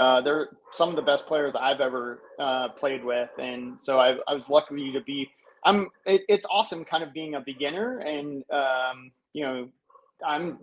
[0.00, 4.16] uh, they're some of the best players I've ever uh, played with, and so I,
[4.26, 5.30] I was lucky to be.
[5.64, 5.88] I'm.
[6.06, 9.68] It, it's awesome, kind of being a beginner, and um, you know,
[10.26, 10.58] I'm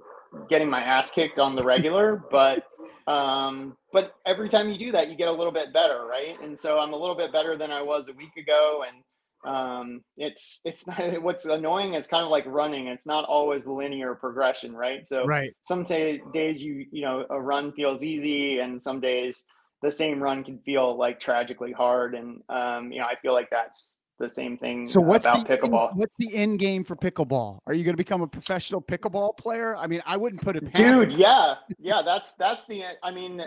[0.49, 2.65] getting my ass kicked on the regular, but
[3.05, 6.41] um, but every time you do that, you get a little bit better, right?
[6.41, 9.03] And so I'm a little bit better than I was a week ago, and
[9.45, 11.93] um, it's it's not what's annoying.
[11.93, 12.87] It's kind of like running.
[12.87, 15.07] It's not always linear progression, right?
[15.07, 15.53] So right.
[15.63, 19.43] some ta- days you you know a run feels easy and some days
[19.83, 23.49] the same run can feel like tragically hard and um you know i feel like
[23.51, 27.59] that's the same thing So what's about the end, what's the end game for pickleball?
[27.67, 29.75] Are you going to become a professional pickleball player?
[29.75, 33.43] I mean, I wouldn't put it dude yeah yeah that's that's the i mean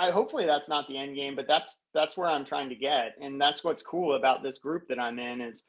[0.00, 3.12] i hopefully that's not the end game but that's that's where i'm trying to get
[3.20, 5.64] and that's what's cool about this group that i'm in is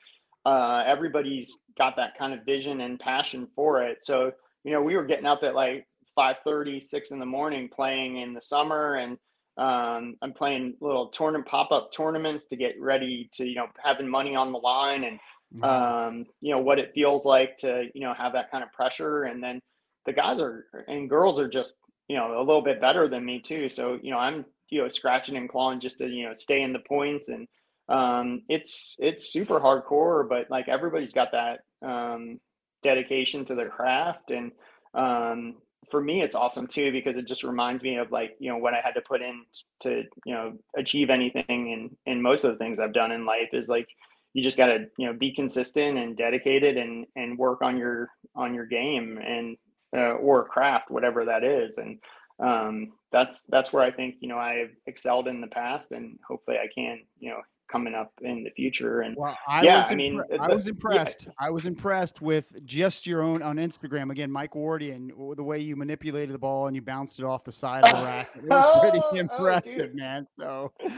[0.45, 4.31] uh everybody's got that kind of vision and passion for it so
[4.63, 6.35] you know we were getting up at like 5
[6.79, 9.17] 6 in the morning playing in the summer and
[9.57, 14.35] um i'm playing little tournament pop-up tournaments to get ready to you know having money
[14.35, 15.19] on the line and
[15.53, 16.07] Wow.
[16.07, 19.23] um, you know what it feels like to you know have that kind of pressure
[19.23, 19.59] and then
[20.05, 21.75] the guys are and girls are just
[22.11, 23.69] you know a little bit better than me too.
[23.69, 26.73] So you know i'm you know scratching and clawing just to you know stay in
[26.73, 27.47] the points and
[27.89, 32.39] um it's it's super hardcore but like everybody's got that um
[32.83, 34.51] dedication to their craft and
[34.93, 35.55] um
[35.89, 38.73] for me it's awesome too because it just reminds me of like you know what
[38.73, 39.43] i had to put in
[39.81, 43.49] to you know achieve anything and and most of the things i've done in life
[43.53, 43.87] is like
[44.33, 48.09] you just got to you know be consistent and dedicated and and work on your
[48.35, 49.17] on your game.
[49.17, 49.57] And
[49.95, 51.77] uh, or craft whatever that is.
[51.77, 51.99] And
[52.41, 56.57] um that's that's where i think you know i've excelled in the past and hopefully
[56.57, 59.01] i can you know coming up in the future.
[59.01, 60.71] And Well, I Yeah, was I mean, impre- uh, I the- was yeah.
[60.71, 61.27] impressed.
[61.39, 64.11] I was impressed with just your own on Instagram.
[64.11, 67.51] Again, Mike Wardian, the way you manipulated the ball and you bounced it off the
[67.51, 68.29] side of the rack.
[68.35, 69.95] It was pretty Oh, oh, impressive, dude.
[69.95, 70.27] man.
[70.37, 70.89] So Oh,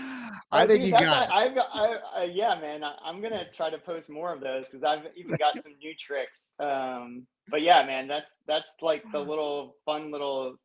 [0.52, 2.84] I think dude, you got why I've got, I, I, yeah, man.
[2.84, 5.94] I, I'm gonna try to post more of those because I've even got some new
[6.00, 6.54] tricks.
[6.60, 10.56] Um, but yeah, man, that's that's like the little fun little,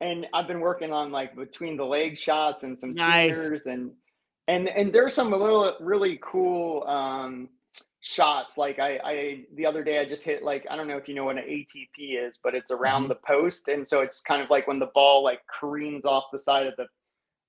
[0.00, 3.66] and I've been working on like between the leg shots and some Nice.
[3.66, 3.90] and
[4.48, 7.48] and and there's some little really cool um
[8.00, 8.58] shots.
[8.58, 11.14] Like I, I the other day i just hit like i don't know if you
[11.14, 13.08] know what an atp is but it's around Mhm.
[13.08, 13.68] the post.
[13.68, 16.76] And so it's kind of like when the ball like careens off the side of
[16.76, 16.86] the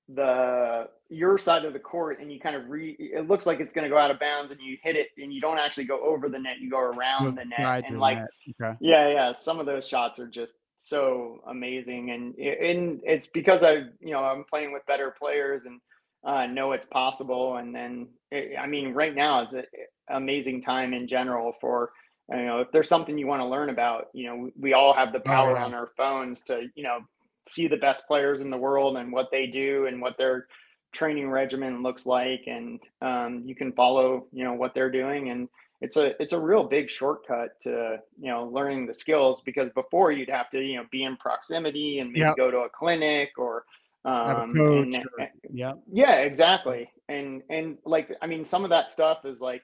[0.09, 3.73] the your side of the court and you kind of re it looks like it's
[3.73, 5.99] going to go out of bounds and you hit it and you don't actually go
[6.05, 7.83] over the net you go around the net.
[7.87, 8.19] and like
[8.61, 8.77] okay.
[8.79, 12.11] yeah yeah some of those shots are just so amazing.
[12.11, 15.81] And and it's because i you know i'm playing with better players and
[16.25, 19.63] uh, know it's possible and then it, i mean right now it's an
[20.09, 21.91] amazing time in general for
[22.31, 25.13] you know if there's something you want to learn about you know we, all have
[25.13, 25.63] the power yeah.
[25.63, 26.99] on our phones to you know
[27.47, 30.47] see the best players in the world and what they do and what their
[30.91, 35.47] training regimen looks like and um, you can follow you know what they're doing and
[35.81, 40.11] it's a it's a real big shortcut to you know learning the skills because before
[40.11, 42.37] you'd have to you know be in proximity and maybe Yep.
[42.37, 43.65] go to a clinic or
[44.05, 44.95] um, coach.
[44.95, 45.73] and- or- yeah.
[45.91, 46.89] yeah, exactly.
[47.09, 49.61] And and like I mean some of that stuff is like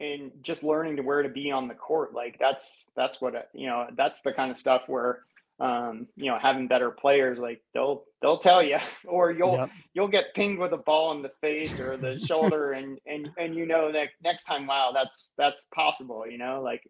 [0.00, 3.66] and just learning to where to be on the court like that's that's what you
[3.68, 5.20] know that's the kind of stuff where
[5.60, 9.70] um you know having better players like they'll they'll tell you or you'll Yep.
[9.94, 13.54] you'll get pinged with a ball in the face or the shoulder and and and
[13.54, 16.82] you know that next time wow that's that's possible you know like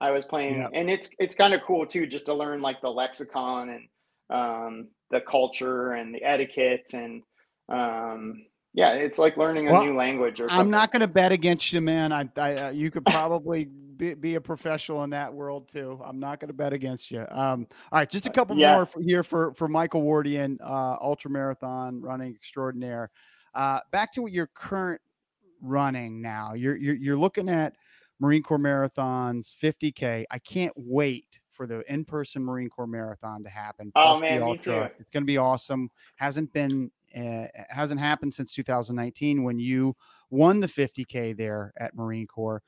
[0.00, 0.70] I was playing Yep.
[0.74, 3.88] and it's it's kind of cool too just to learn like the lexicon and
[4.38, 7.22] um the culture and the etiquette and
[7.68, 8.44] um
[8.74, 11.32] yeah it's like learning a Well, new language or something I'm not going to bet
[11.32, 12.12] against you, man.
[12.12, 16.00] I, I uh, you could probably be, be a professional in that world too.
[16.04, 17.26] I'm not going to bet against you.
[17.30, 18.74] Um, all right, just a couple yeah.
[18.74, 23.10] more for, here for for Michael Wardian, uh, ultra marathon running extraordinaire.
[23.54, 25.00] Uh, back to what your current
[25.60, 26.54] running now.
[26.54, 27.74] You're you're you're looking at
[28.20, 30.24] Marine Corps marathons, 50k.
[30.30, 33.92] I can't wait for the in-person Marine Corps marathon to happen.
[33.94, 34.86] Oh, man, me too.
[34.98, 35.90] It's going to be awesome.
[36.16, 39.94] Hasn't been uh, hasn't happened since 2019 when you
[40.30, 42.62] won the 50k there at Marine Corps.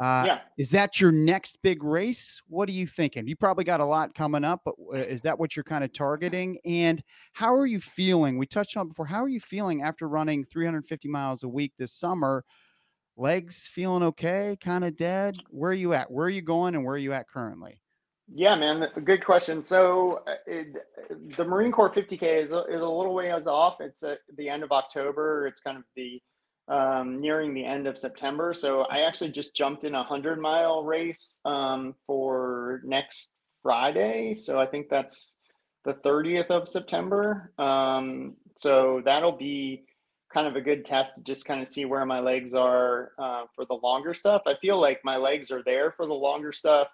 [0.00, 2.40] Uh, yeah Is that your next big race?
[2.48, 3.28] What are you thinking?
[3.28, 6.56] You probably got a lot coming up, but is that what you're kind of targeting?
[6.64, 7.02] And
[7.34, 8.38] how are you feeling?
[8.38, 9.04] We touched on it before.
[9.04, 12.42] How are you feeling after running 350 miles a week this summer?
[13.18, 14.56] Legs feeling okay?
[14.62, 15.36] Kind of dead?
[15.50, 16.10] Where are you at?
[16.10, 17.82] Where are you going and where are you at currently?
[18.32, 19.60] Yeah, man, good question.
[19.60, 20.76] So uh, it,
[21.36, 23.80] the Marine Corps 50K is a, is a little ways off.
[23.80, 25.46] It's at the end of October.
[25.48, 26.20] It's kind of the
[26.68, 28.54] um, nearing the end of September.
[28.54, 34.36] So I actually just jumped in a hundred mile race um, for next Friday.
[34.36, 35.36] So I think that's
[35.84, 37.52] the 30th of September.
[37.58, 39.84] Um, so that'll be
[40.32, 43.44] kind of a good test to just kind of see where my legs are uh,
[43.56, 44.42] for the longer stuff.
[44.46, 46.86] I feel like my legs are there for the longer stuff.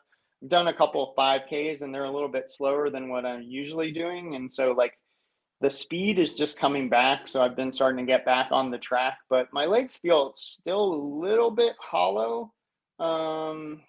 [0.46, 3.92] Done a couple of 5Ks and they're a little bit slower than what I'm usually
[3.92, 4.34] doing.
[4.34, 4.92] And so, like,
[5.60, 7.26] the speed is just coming back.
[7.26, 10.94] So, I've been starting to get back on the track, but my legs feel still
[10.94, 12.52] a little bit hollow,
[12.98, 13.80] um,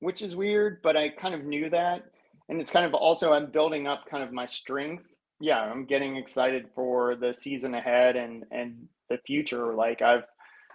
[0.00, 2.04] which is weird, but I kind of knew that.
[2.48, 5.04] And it's kind of also, I'm building up kind of my strength.
[5.40, 9.74] Yeah, I'm getting excited for the season ahead and and the future.
[9.74, 10.24] Like I've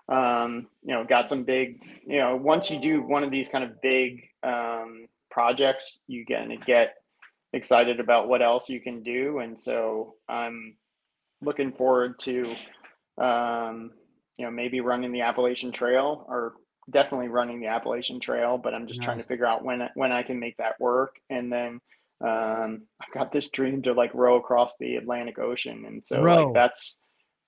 [0.09, 3.63] um, you know, got some big, you know, once you do one of these kind
[3.63, 6.95] of big um, projects, you get to get
[7.53, 9.39] excited about what else you can do.
[9.39, 10.75] And so I'm
[11.41, 12.55] looking forward to,
[13.17, 13.91] um,
[14.37, 16.53] you know, maybe running the Appalachian Trail or
[16.89, 20.11] definitely running the Appalachian Trail, but I'm just trying to figure out when, I- when
[20.11, 21.15] I can make that work.
[21.29, 21.81] And then
[22.21, 25.83] um, I've got this dream to like row across the Atlantic Ocean.
[25.85, 26.45] And so Row.
[26.45, 26.97] like that's,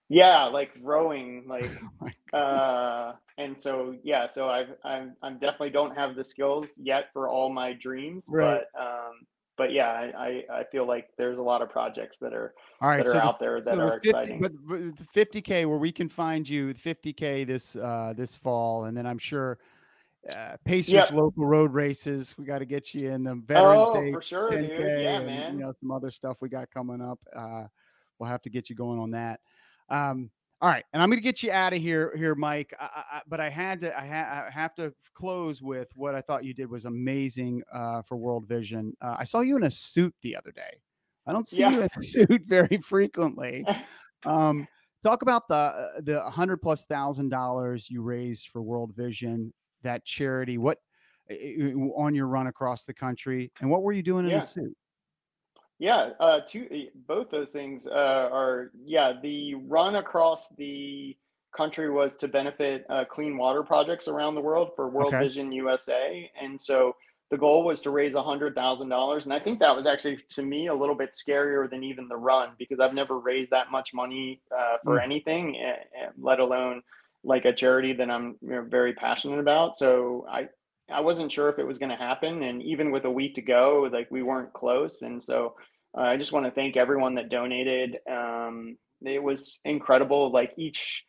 [0.10, 1.72] yeah, like rowing, like
[2.32, 7.06] Oh uh and so yeah so i've i'm i'm definitely don't have the skills yet
[7.12, 8.62] for all my dreams Right.
[8.76, 9.14] but um
[9.58, 13.00] but yeah I, I feel like there's a lot of projects that are All right,
[13.00, 15.80] that are so out there that so are 50 exciting But, but the 50k where
[15.80, 19.58] we can find you, 50k this uh this fall, and then I'm sure
[20.30, 21.12] uh, Pacers Yep.
[21.14, 22.36] local road races.
[22.38, 25.18] We got to get you in the Veterans oh Day for sure 10k dude yeah
[25.18, 27.20] and man you know some other stuff we got coming up.
[27.36, 27.64] Uh,
[28.20, 29.40] we'll have to get you going on that.
[29.90, 30.30] Um,
[30.62, 32.74] all right, and I'm going to get you out of here, here, Mike.
[32.80, 36.22] I, I, but I had to, I, ha- I have to close with what I
[36.22, 38.94] thought you did was amazing uh, for World Vision.
[39.02, 40.82] Uh, I saw you in a suit the other day.
[41.26, 43.66] I don't see you in a suit very frequently.
[44.26, 44.68] Um,
[45.02, 50.04] Talk about the uh, the hundred plus thousand dollars you raised for World Vision, that
[50.04, 50.58] charity.
[50.58, 50.80] What
[51.96, 54.40] on your run across the country, and what were you doing in Yeah.
[54.40, 54.76] a suit?
[55.80, 61.16] Yeah, uh, two, eh, both those things uh, are, yeah, the run across the
[61.56, 65.18] country was to benefit uh, clean water projects around the world for World Okay.
[65.18, 66.30] Vision USA.
[66.40, 66.96] And so
[67.32, 69.24] the goal was to raise $100,000.
[69.24, 72.18] And I think that was actually, to me, a little bit scarier than even the
[72.18, 75.00] run because I've never raised that much money uh, for Mm.
[75.00, 76.82] anything, eh, eh, let alone
[77.24, 79.78] like a charity that I'm you know, very passionate about.
[79.78, 80.50] So I,
[80.92, 83.42] I wasn't sure if it was going to happen, and even with a week to
[83.42, 85.02] go, like we weren't close.
[85.04, 85.56] And so
[85.98, 87.98] uh, I just want to thank everyone that donated.
[88.10, 90.32] Um, it was incredible.
[90.32, 91.04] Like each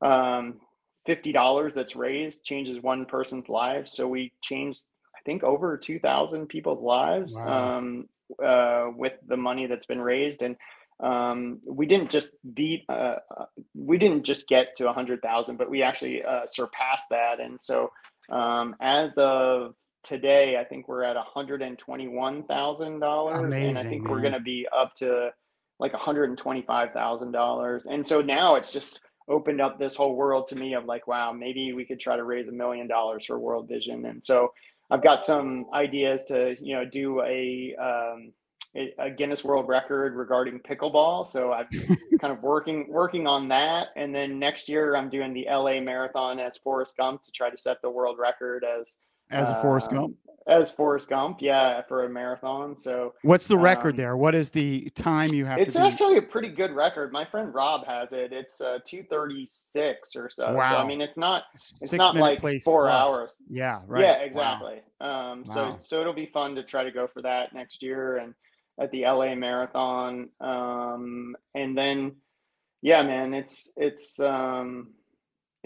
[0.00, 0.60] um,
[1.06, 3.88] fifty dollars that's raised changes one person's life.
[3.88, 4.80] So we changed,
[5.16, 7.78] I think, over two thousand people's lives Wow.
[7.78, 8.08] um,
[8.44, 10.56] uh, with the money that's been raised, and
[10.98, 15.58] um, we didn't just beat, uh, uh, we didn't just get to a hundred thousand,
[15.58, 17.38] but we actually uh, surpassed that.
[17.38, 17.90] And so
[18.30, 19.74] um, as of
[20.06, 24.20] today, I think we're at one hundred and twenty-one thousand dollars, and I think we're
[24.20, 25.30] going to be up to
[25.78, 27.86] like one hundred and twenty-five thousand dollars.
[27.86, 31.32] And so now it's just opened up this whole world to me of like, wow,
[31.32, 34.06] maybe we could try to raise a million dollars for World Vision.
[34.06, 34.52] And so
[34.90, 38.32] I've got some ideas to you know do a um,
[38.76, 41.26] a a Guinness World Record regarding pickleball.
[41.26, 41.66] So I'm
[42.20, 46.38] kind of working working on that, and then next year I'm doing the LA Marathon
[46.38, 48.96] as Forrest Gump to try to set the world record as
[49.30, 50.16] As a Forrest um, Gump,
[50.46, 52.78] as Forrest Gump, yeah, for a marathon.
[52.78, 54.16] So what's the record um, there?
[54.16, 57.12] What is the time you have it's actually a pretty good record.
[57.12, 58.32] My friend Rob has it.
[58.32, 60.52] It's uh, two thirty six or so.
[60.54, 60.70] Wow.
[60.70, 63.08] So I mean, it's not it's Six not like four plus.
[63.08, 63.34] hours.
[63.50, 64.02] Yeah, right.
[64.02, 64.24] Yeah, Wow.
[64.24, 64.82] exactly.
[65.00, 65.78] Um, so Wow.
[65.80, 68.34] so it'll be fun to try to go for that next year and
[68.78, 70.28] at the LA Marathon.
[70.40, 72.12] Um, and then
[72.82, 74.90] yeah, man, it's it's um,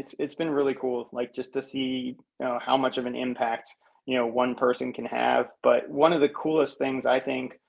[0.00, 3.14] it's it's been really cool, like just to see you know, how much of an
[3.14, 3.74] impact
[4.06, 5.50] you know one person can have.
[5.62, 7.60] But one of the coolest things I think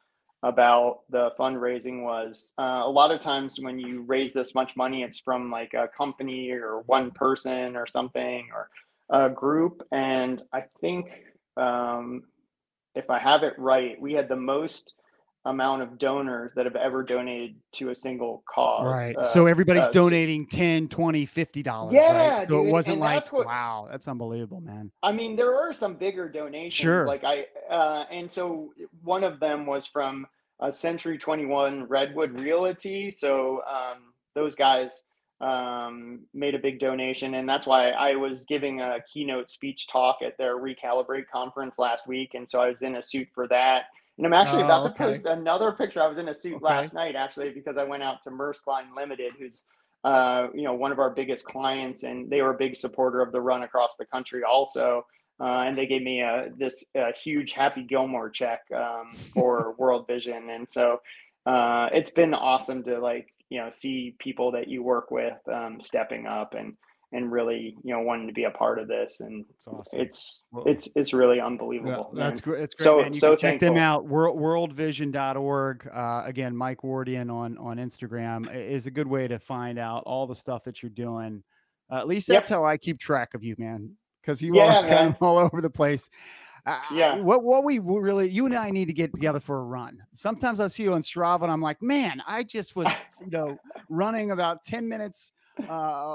[0.43, 5.03] about the fundraising was uh, a lot of times when you raise this much money,
[5.03, 8.69] it's from like a company or one person or something or
[9.09, 9.85] a group.
[9.91, 11.11] And I think
[11.57, 12.23] um,
[12.95, 14.95] if I have it right, we had the most
[15.45, 18.85] amount of donors that have ever donated to a single cause.
[18.85, 19.15] Right.
[19.17, 21.93] Uh, so everybody's uh, donating 10, 20, 50 dollars.
[21.95, 22.49] Yeah, right?
[22.49, 24.91] So it wasn't like, that's what- wow, that's unbelievable, man.
[25.01, 26.73] I mean, there are some bigger donations.
[26.73, 27.07] Sure.
[27.07, 28.71] Like I, uh, and so
[29.03, 30.27] one of them was from
[30.59, 33.09] uh, Century 21 Redwood Realty.
[33.09, 35.03] So um, those guys
[35.41, 37.33] um, made a big donation.
[37.33, 42.07] And that's why I was giving a keynote speech talk at their Recalibrate conference last
[42.07, 42.35] week.
[42.35, 43.85] And so I was in a suit for that.
[44.21, 45.05] And I'm actually Oh, about to okay.
[45.05, 45.99] post another picture.
[45.99, 46.63] I was in a suit Okay.
[46.63, 49.63] last night, actually, because I went out to Merce Klein Limited, who's
[50.03, 53.31] uh, you know, one of our biggest clients, and they were a big supporter of
[53.31, 55.03] the run across the country also.
[55.39, 60.05] Uh, and they gave me a this uh, huge Happy Gilmore check um, for World
[60.05, 61.01] Vision, and so
[61.47, 65.79] uh, it's been awesome to like you know see people that you work with um,
[65.81, 66.77] stepping up and
[67.13, 69.99] and really you know wanting to be a part of this, and It's awesome.
[69.99, 72.11] it's Well- it's it's really Yeah, unbelievable.
[72.13, 72.59] that's great.
[72.59, 73.13] That's great, So- man.
[73.13, 74.05] You so can check them out.
[74.07, 75.87] World, worldvision.org.
[75.93, 80.27] Uh, again, Mike Wardian on, on Instagram is a good way to find out all
[80.27, 81.43] the stuff that you're doing.
[81.91, 82.37] Uh, at least Yep.
[82.37, 83.95] that's how I keep track of you, man.
[84.21, 86.09] Because you Yeah, are kind of all over the place.
[86.65, 87.15] Uh, Yeah.
[87.19, 89.97] What what we really you and I need to get together for a run.
[90.13, 92.87] Sometimes I see you on Strava and I'm like, man, I just was
[93.19, 93.57] you know
[93.89, 95.31] running about ten minutes
[95.69, 95.73] uh,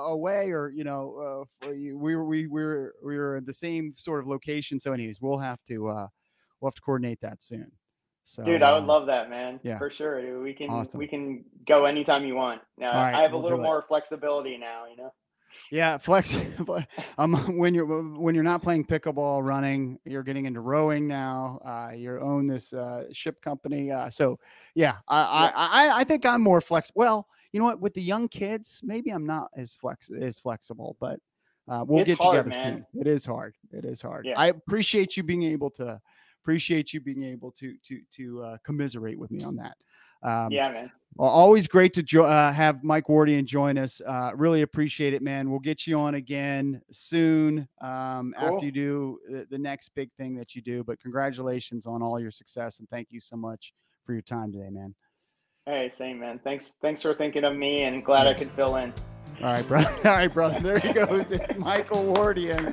[0.08, 3.54] away, or you know, uh, for you- we were we we were we were the
[3.54, 4.78] same sort of location.
[4.80, 6.06] So, anyways, we'll have to uh,
[6.60, 7.70] we'll have to coordinate that soon.
[8.28, 9.60] So, Dude, I would um, love that, man.
[9.62, 9.78] yeah.
[9.78, 10.42] For sure, dude.
[10.42, 10.98] We can Awesome.
[10.98, 12.60] we can go anytime you want.
[12.76, 13.66] now right, I have a we'll little do it.
[13.66, 15.12] more flexibility now, you know.
[15.70, 16.36] Yeah, flex.
[17.18, 21.60] um, when you're when you're not playing pickleball, running, you're getting into rowing now.
[21.64, 23.90] Uh, you own this uh, ship company.
[23.92, 24.38] Uh, so
[24.74, 25.52] yeah, I, Yeah.
[25.54, 26.90] I I I think I'm more flex.
[26.94, 27.80] Well, you know what?
[27.80, 31.18] With the young kids, maybe I'm not as flex as flexible, but
[31.68, 32.48] uh, we'll It's get hard, together.
[32.62, 32.86] man.
[32.92, 33.00] soon.
[33.00, 33.54] It is hard.
[33.72, 34.26] It is hard.
[34.26, 34.38] Yeah.
[34.38, 36.00] I appreciate you being able to
[36.42, 39.76] appreciate you being able to to to uh, commiserate with me on that.
[40.22, 40.90] Um, yeah, man.
[41.16, 44.00] well, always great to jo- uh, have Mike Wardian join us.
[44.06, 45.50] Uh, really appreciate it, man.
[45.50, 48.54] We'll get you on again soon um, Cool.
[48.54, 50.82] after you do the, the next big thing that you do.
[50.82, 53.72] But congratulations on all your success and thank you so much
[54.04, 54.94] for your time today, man.
[55.68, 56.38] Hey, same man.
[56.44, 58.94] Thanks thanks for thinking of me and glad I could fill in.
[59.40, 59.88] All right, brother.
[60.08, 60.60] All right, brother.
[60.60, 61.32] There he goes.
[61.32, 62.72] It's Michael Wardian,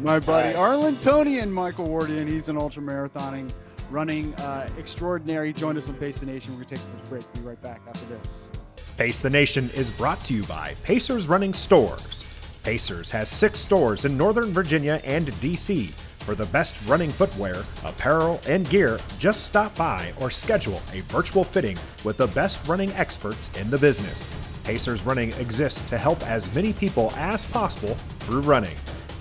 [0.00, 0.54] my buddy.
[0.54, 2.26] Arlingtonian Michael Wardian.
[2.26, 3.52] He's an ultra marathoning,
[3.90, 5.52] running uh, extraordinary.
[5.52, 6.52] Join us on Pace the Nation.
[6.52, 7.32] We're going to take a break.
[7.34, 8.50] Be right back after this.
[8.96, 12.24] Pace the Nation is brought to you by Pacers Running Stores.
[12.62, 15.92] Pacers has six stores in Northern Virginia and DC.
[16.26, 21.44] For the best running footwear, apparel, and gear, just stop by or schedule a virtual
[21.44, 24.28] fitting with the best running experts in the business.
[24.64, 28.74] Pacers Running exists to help as many people as possible through running.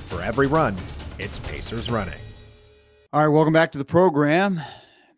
[0.07, 0.75] For every run,
[1.19, 2.17] it's Pacers Running.
[3.13, 4.59] All right, welcome back to the program.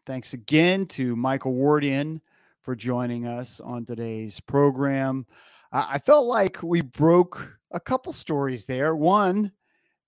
[0.06, 2.20] Thanks again to Michael Wardian
[2.64, 5.26] for joining us on today's program.
[5.72, 8.94] I felt like we broke a couple stories there.
[8.94, 9.54] One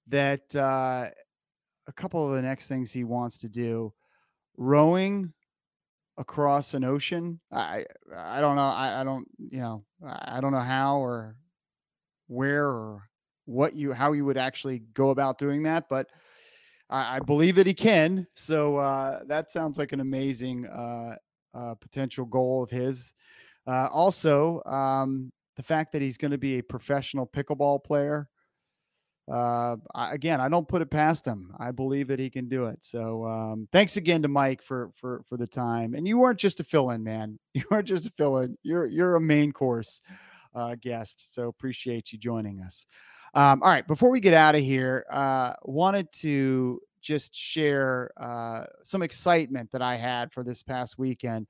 [0.10, 1.12] that uh,
[1.90, 3.92] a couple of the next things he wants to do,
[4.58, 5.34] rowing
[6.18, 7.40] across an ocean.
[7.52, 7.86] I
[8.16, 8.62] I don't know.
[8.62, 11.36] I, I don't you know I don't know how or
[12.28, 13.10] where or
[13.46, 16.08] what you how you would actually go about doing that, but
[16.92, 18.28] I, I believe that he can.
[18.36, 21.16] So uh, that sounds like an amazing uh,
[21.56, 23.16] uh, potential goal of his.
[23.66, 28.30] Uh, also, um, the fact that he's going to be a professional pickleball player.
[29.30, 31.54] Uh, again, I don't put it past him.
[31.60, 32.84] I believe that he can do it.
[32.84, 35.94] So, um, thanks again to Mike for for for the time.
[35.94, 37.38] And you weren't just a fill-in, man.
[37.54, 38.58] You weren't just a fill-in.
[38.64, 40.02] You're you're a main course
[40.56, 41.34] uh, guest.
[41.34, 42.86] So appreciate you joining us.
[43.34, 48.66] Um, all right, before we get out of here, uh, wanted to just share uh,
[48.84, 51.48] some excitement that I had for this past weekend.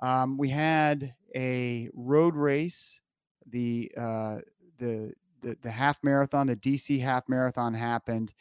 [0.00, 3.00] Um, we had a road race,
[3.48, 4.38] the uh,
[4.78, 5.12] the
[5.46, 8.34] the the half marathon, the DC half marathon happened,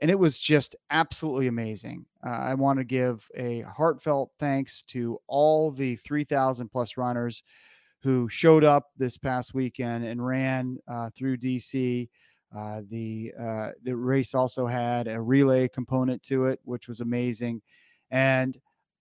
[0.00, 2.06] and it was just absolutely amazing.
[2.24, 7.42] Uh, I want to give a heartfelt thanks to all the 3,000 plus runners
[8.02, 12.08] who showed up this past weekend and ran uh, through DC.
[12.56, 17.60] Uh, the uh, the race also had a relay component to it, which was amazing.
[18.10, 18.56] And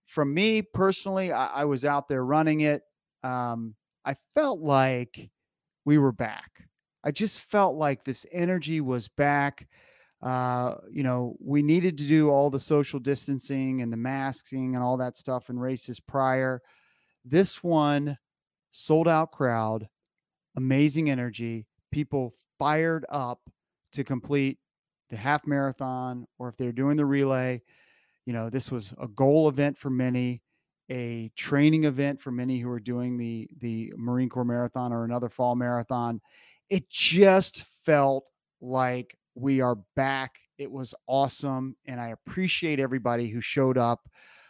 [0.08, 2.82] from me personally, I, I was out there running it.
[3.24, 5.30] Um, I felt like
[5.86, 6.66] we were back.
[7.06, 9.68] I just felt like this energy was back.
[10.22, 14.84] Uh, you know, we needed to do all the social distancing and the masking and
[14.84, 16.62] all that stuff in races prior.
[17.24, 18.18] This one,
[18.72, 19.88] sold out crowd,
[20.58, 23.40] amazing energy, people fired up
[23.94, 24.58] to complete
[25.10, 27.62] the half marathon, or if they're doing the relay,
[28.26, 30.42] you know, this was a goal event for many,
[30.90, 35.30] a training event for many who are doing the the Marine Corps marathon or another
[35.30, 36.20] fall marathon.
[36.70, 38.30] It just felt
[38.62, 40.36] like we are back.
[40.58, 44.08] It was awesome, and I appreciate everybody who showed up.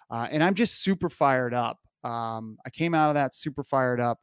[0.09, 1.79] Uh, and I'm just super fired up.
[2.03, 4.19] Um, I came out of that super fired up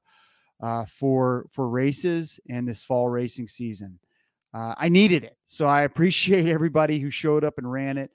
[0.63, 3.99] uh, for for races and this fall racing season.
[4.55, 8.11] Uh, I needed it, so I appreciate everybody who showed up and ran it.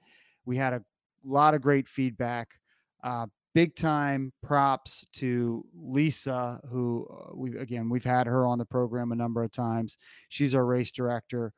[0.46, 0.84] We had a
[1.26, 2.54] lot of great feedback.
[3.58, 9.12] Big time props to Lisa, who uh, we again we've had her on the program
[9.12, 9.98] a number of times.
[10.30, 11.54] She's our race director.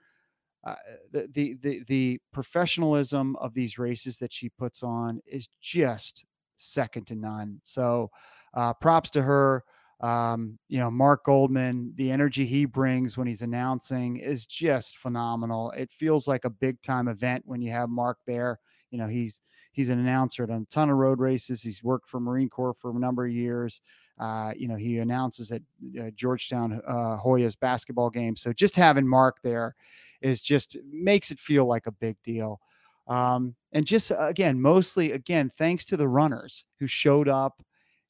[0.65, 0.75] Uh,
[1.11, 6.23] the, the the the professionalism of these races that she puts on is just
[6.55, 7.59] second to none.
[7.63, 8.11] So,
[8.53, 9.65] uh, props to her.
[9.99, 15.71] Um, you know, Mark Goldman, the energy he brings when he's announcing is just phenomenal.
[15.71, 18.57] It feels like a big time event when you have Mark there.
[18.91, 21.61] You know, he's he's an announcer at a ton of road races.
[21.61, 23.81] He's worked for Marine Corps for a number of years.
[24.19, 25.61] Uh, you know, he announces at
[25.99, 28.41] uh, Georgetown uh, Hoyas basketball games.
[28.41, 29.75] So just having Mark there
[30.21, 32.59] is just makes it feel like a big deal.
[33.07, 37.63] Um, and just again, mostly again, thanks to the runners who showed up,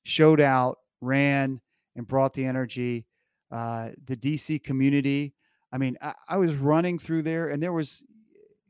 [0.03, 1.61] showed out, ran,
[1.95, 3.05] and brought the energy.
[3.51, 5.33] Uh, the DC community.
[5.73, 8.03] I mean, I, I was running through there, and there was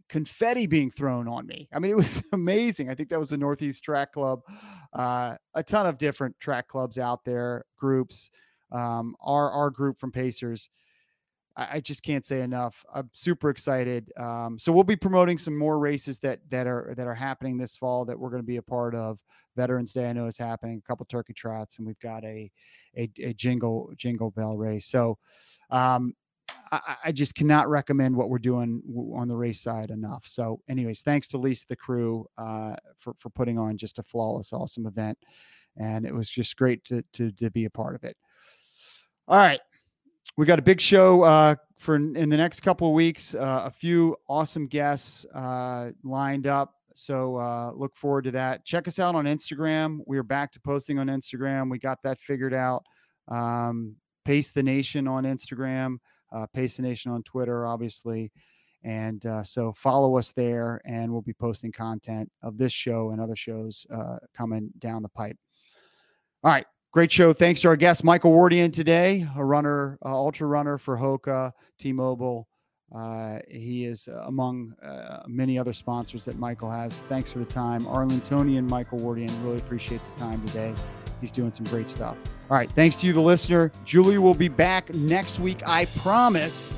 [0.09, 1.69] confetti being thrown on me.
[1.73, 2.89] I mean, it was amazing.
[2.89, 4.41] I think that was the Northeast Track Club.
[4.93, 8.31] Uh, a ton of different track clubs out there, groups.
[8.71, 10.69] Um, our our group from Pacers.
[11.55, 12.83] I, I just can't say enough.
[12.93, 14.11] I'm super excited.
[14.17, 17.75] Um, so we'll be promoting some more races that that are that are happening this
[17.75, 19.19] fall that we're going to be a part of.
[19.55, 20.81] Veterans Day I know is happening.
[20.83, 22.51] A couple turkey trots, and we've got a
[22.97, 24.87] a, a jingle jingle bell race.
[24.87, 25.17] So
[25.69, 26.13] um,
[26.71, 28.81] I, I, just cannot recommend what we're doing
[29.15, 30.27] on the race side enough.
[30.27, 34.53] So, anyways, thanks to Lisa the crew uh, for for putting on just a flawless,
[34.53, 35.17] awesome event,
[35.77, 38.15] and it was just great to to to be a part of it.
[39.27, 39.59] All right,
[40.37, 43.35] we got a big show uh, for in the next couple of weeks.
[43.35, 46.75] Uh, a few awesome guests uh, lined up.
[46.95, 48.65] So uh, look forward to that.
[48.65, 49.99] Check us out on Instagram.
[50.05, 51.69] We are back to posting on Instagram.
[51.69, 52.83] We got that figured out.
[53.29, 53.95] Um,
[54.25, 55.97] Pace the Nation on Instagram,
[56.31, 58.31] uh, Pace Nation on Twitter, obviously.
[58.83, 63.19] And uh, so follow us there, and we'll be posting content of this show and
[63.19, 65.37] other shows uh, coming down the pipe.
[66.43, 66.65] All right.
[66.91, 67.33] Great show.
[67.33, 71.93] Thanks to our guest, Michael Wardian, today, a runner, uh, ultra runner for Hoka, T
[71.93, 72.47] Mobile.
[72.93, 77.01] Uh, he is uh, among uh, many other sponsors that Michael has.
[77.01, 77.83] Thanks for the time.
[77.85, 80.73] Arlingtonian Michael Wardian, really appreciate the time today.
[81.21, 82.17] He's doing some great stuff.
[82.49, 82.69] All right.
[82.71, 83.71] Thanks to you, the listener.
[83.85, 86.73] Julie will be back next week, I promise.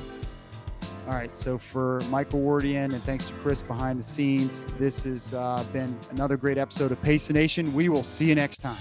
[1.08, 1.36] All right.
[1.36, 5.98] So for Michael Wardian and thanks to Chris behind the scenes, this has uh, been
[6.12, 7.74] another great episode of Pace Nation.
[7.74, 8.78] We will see you next time.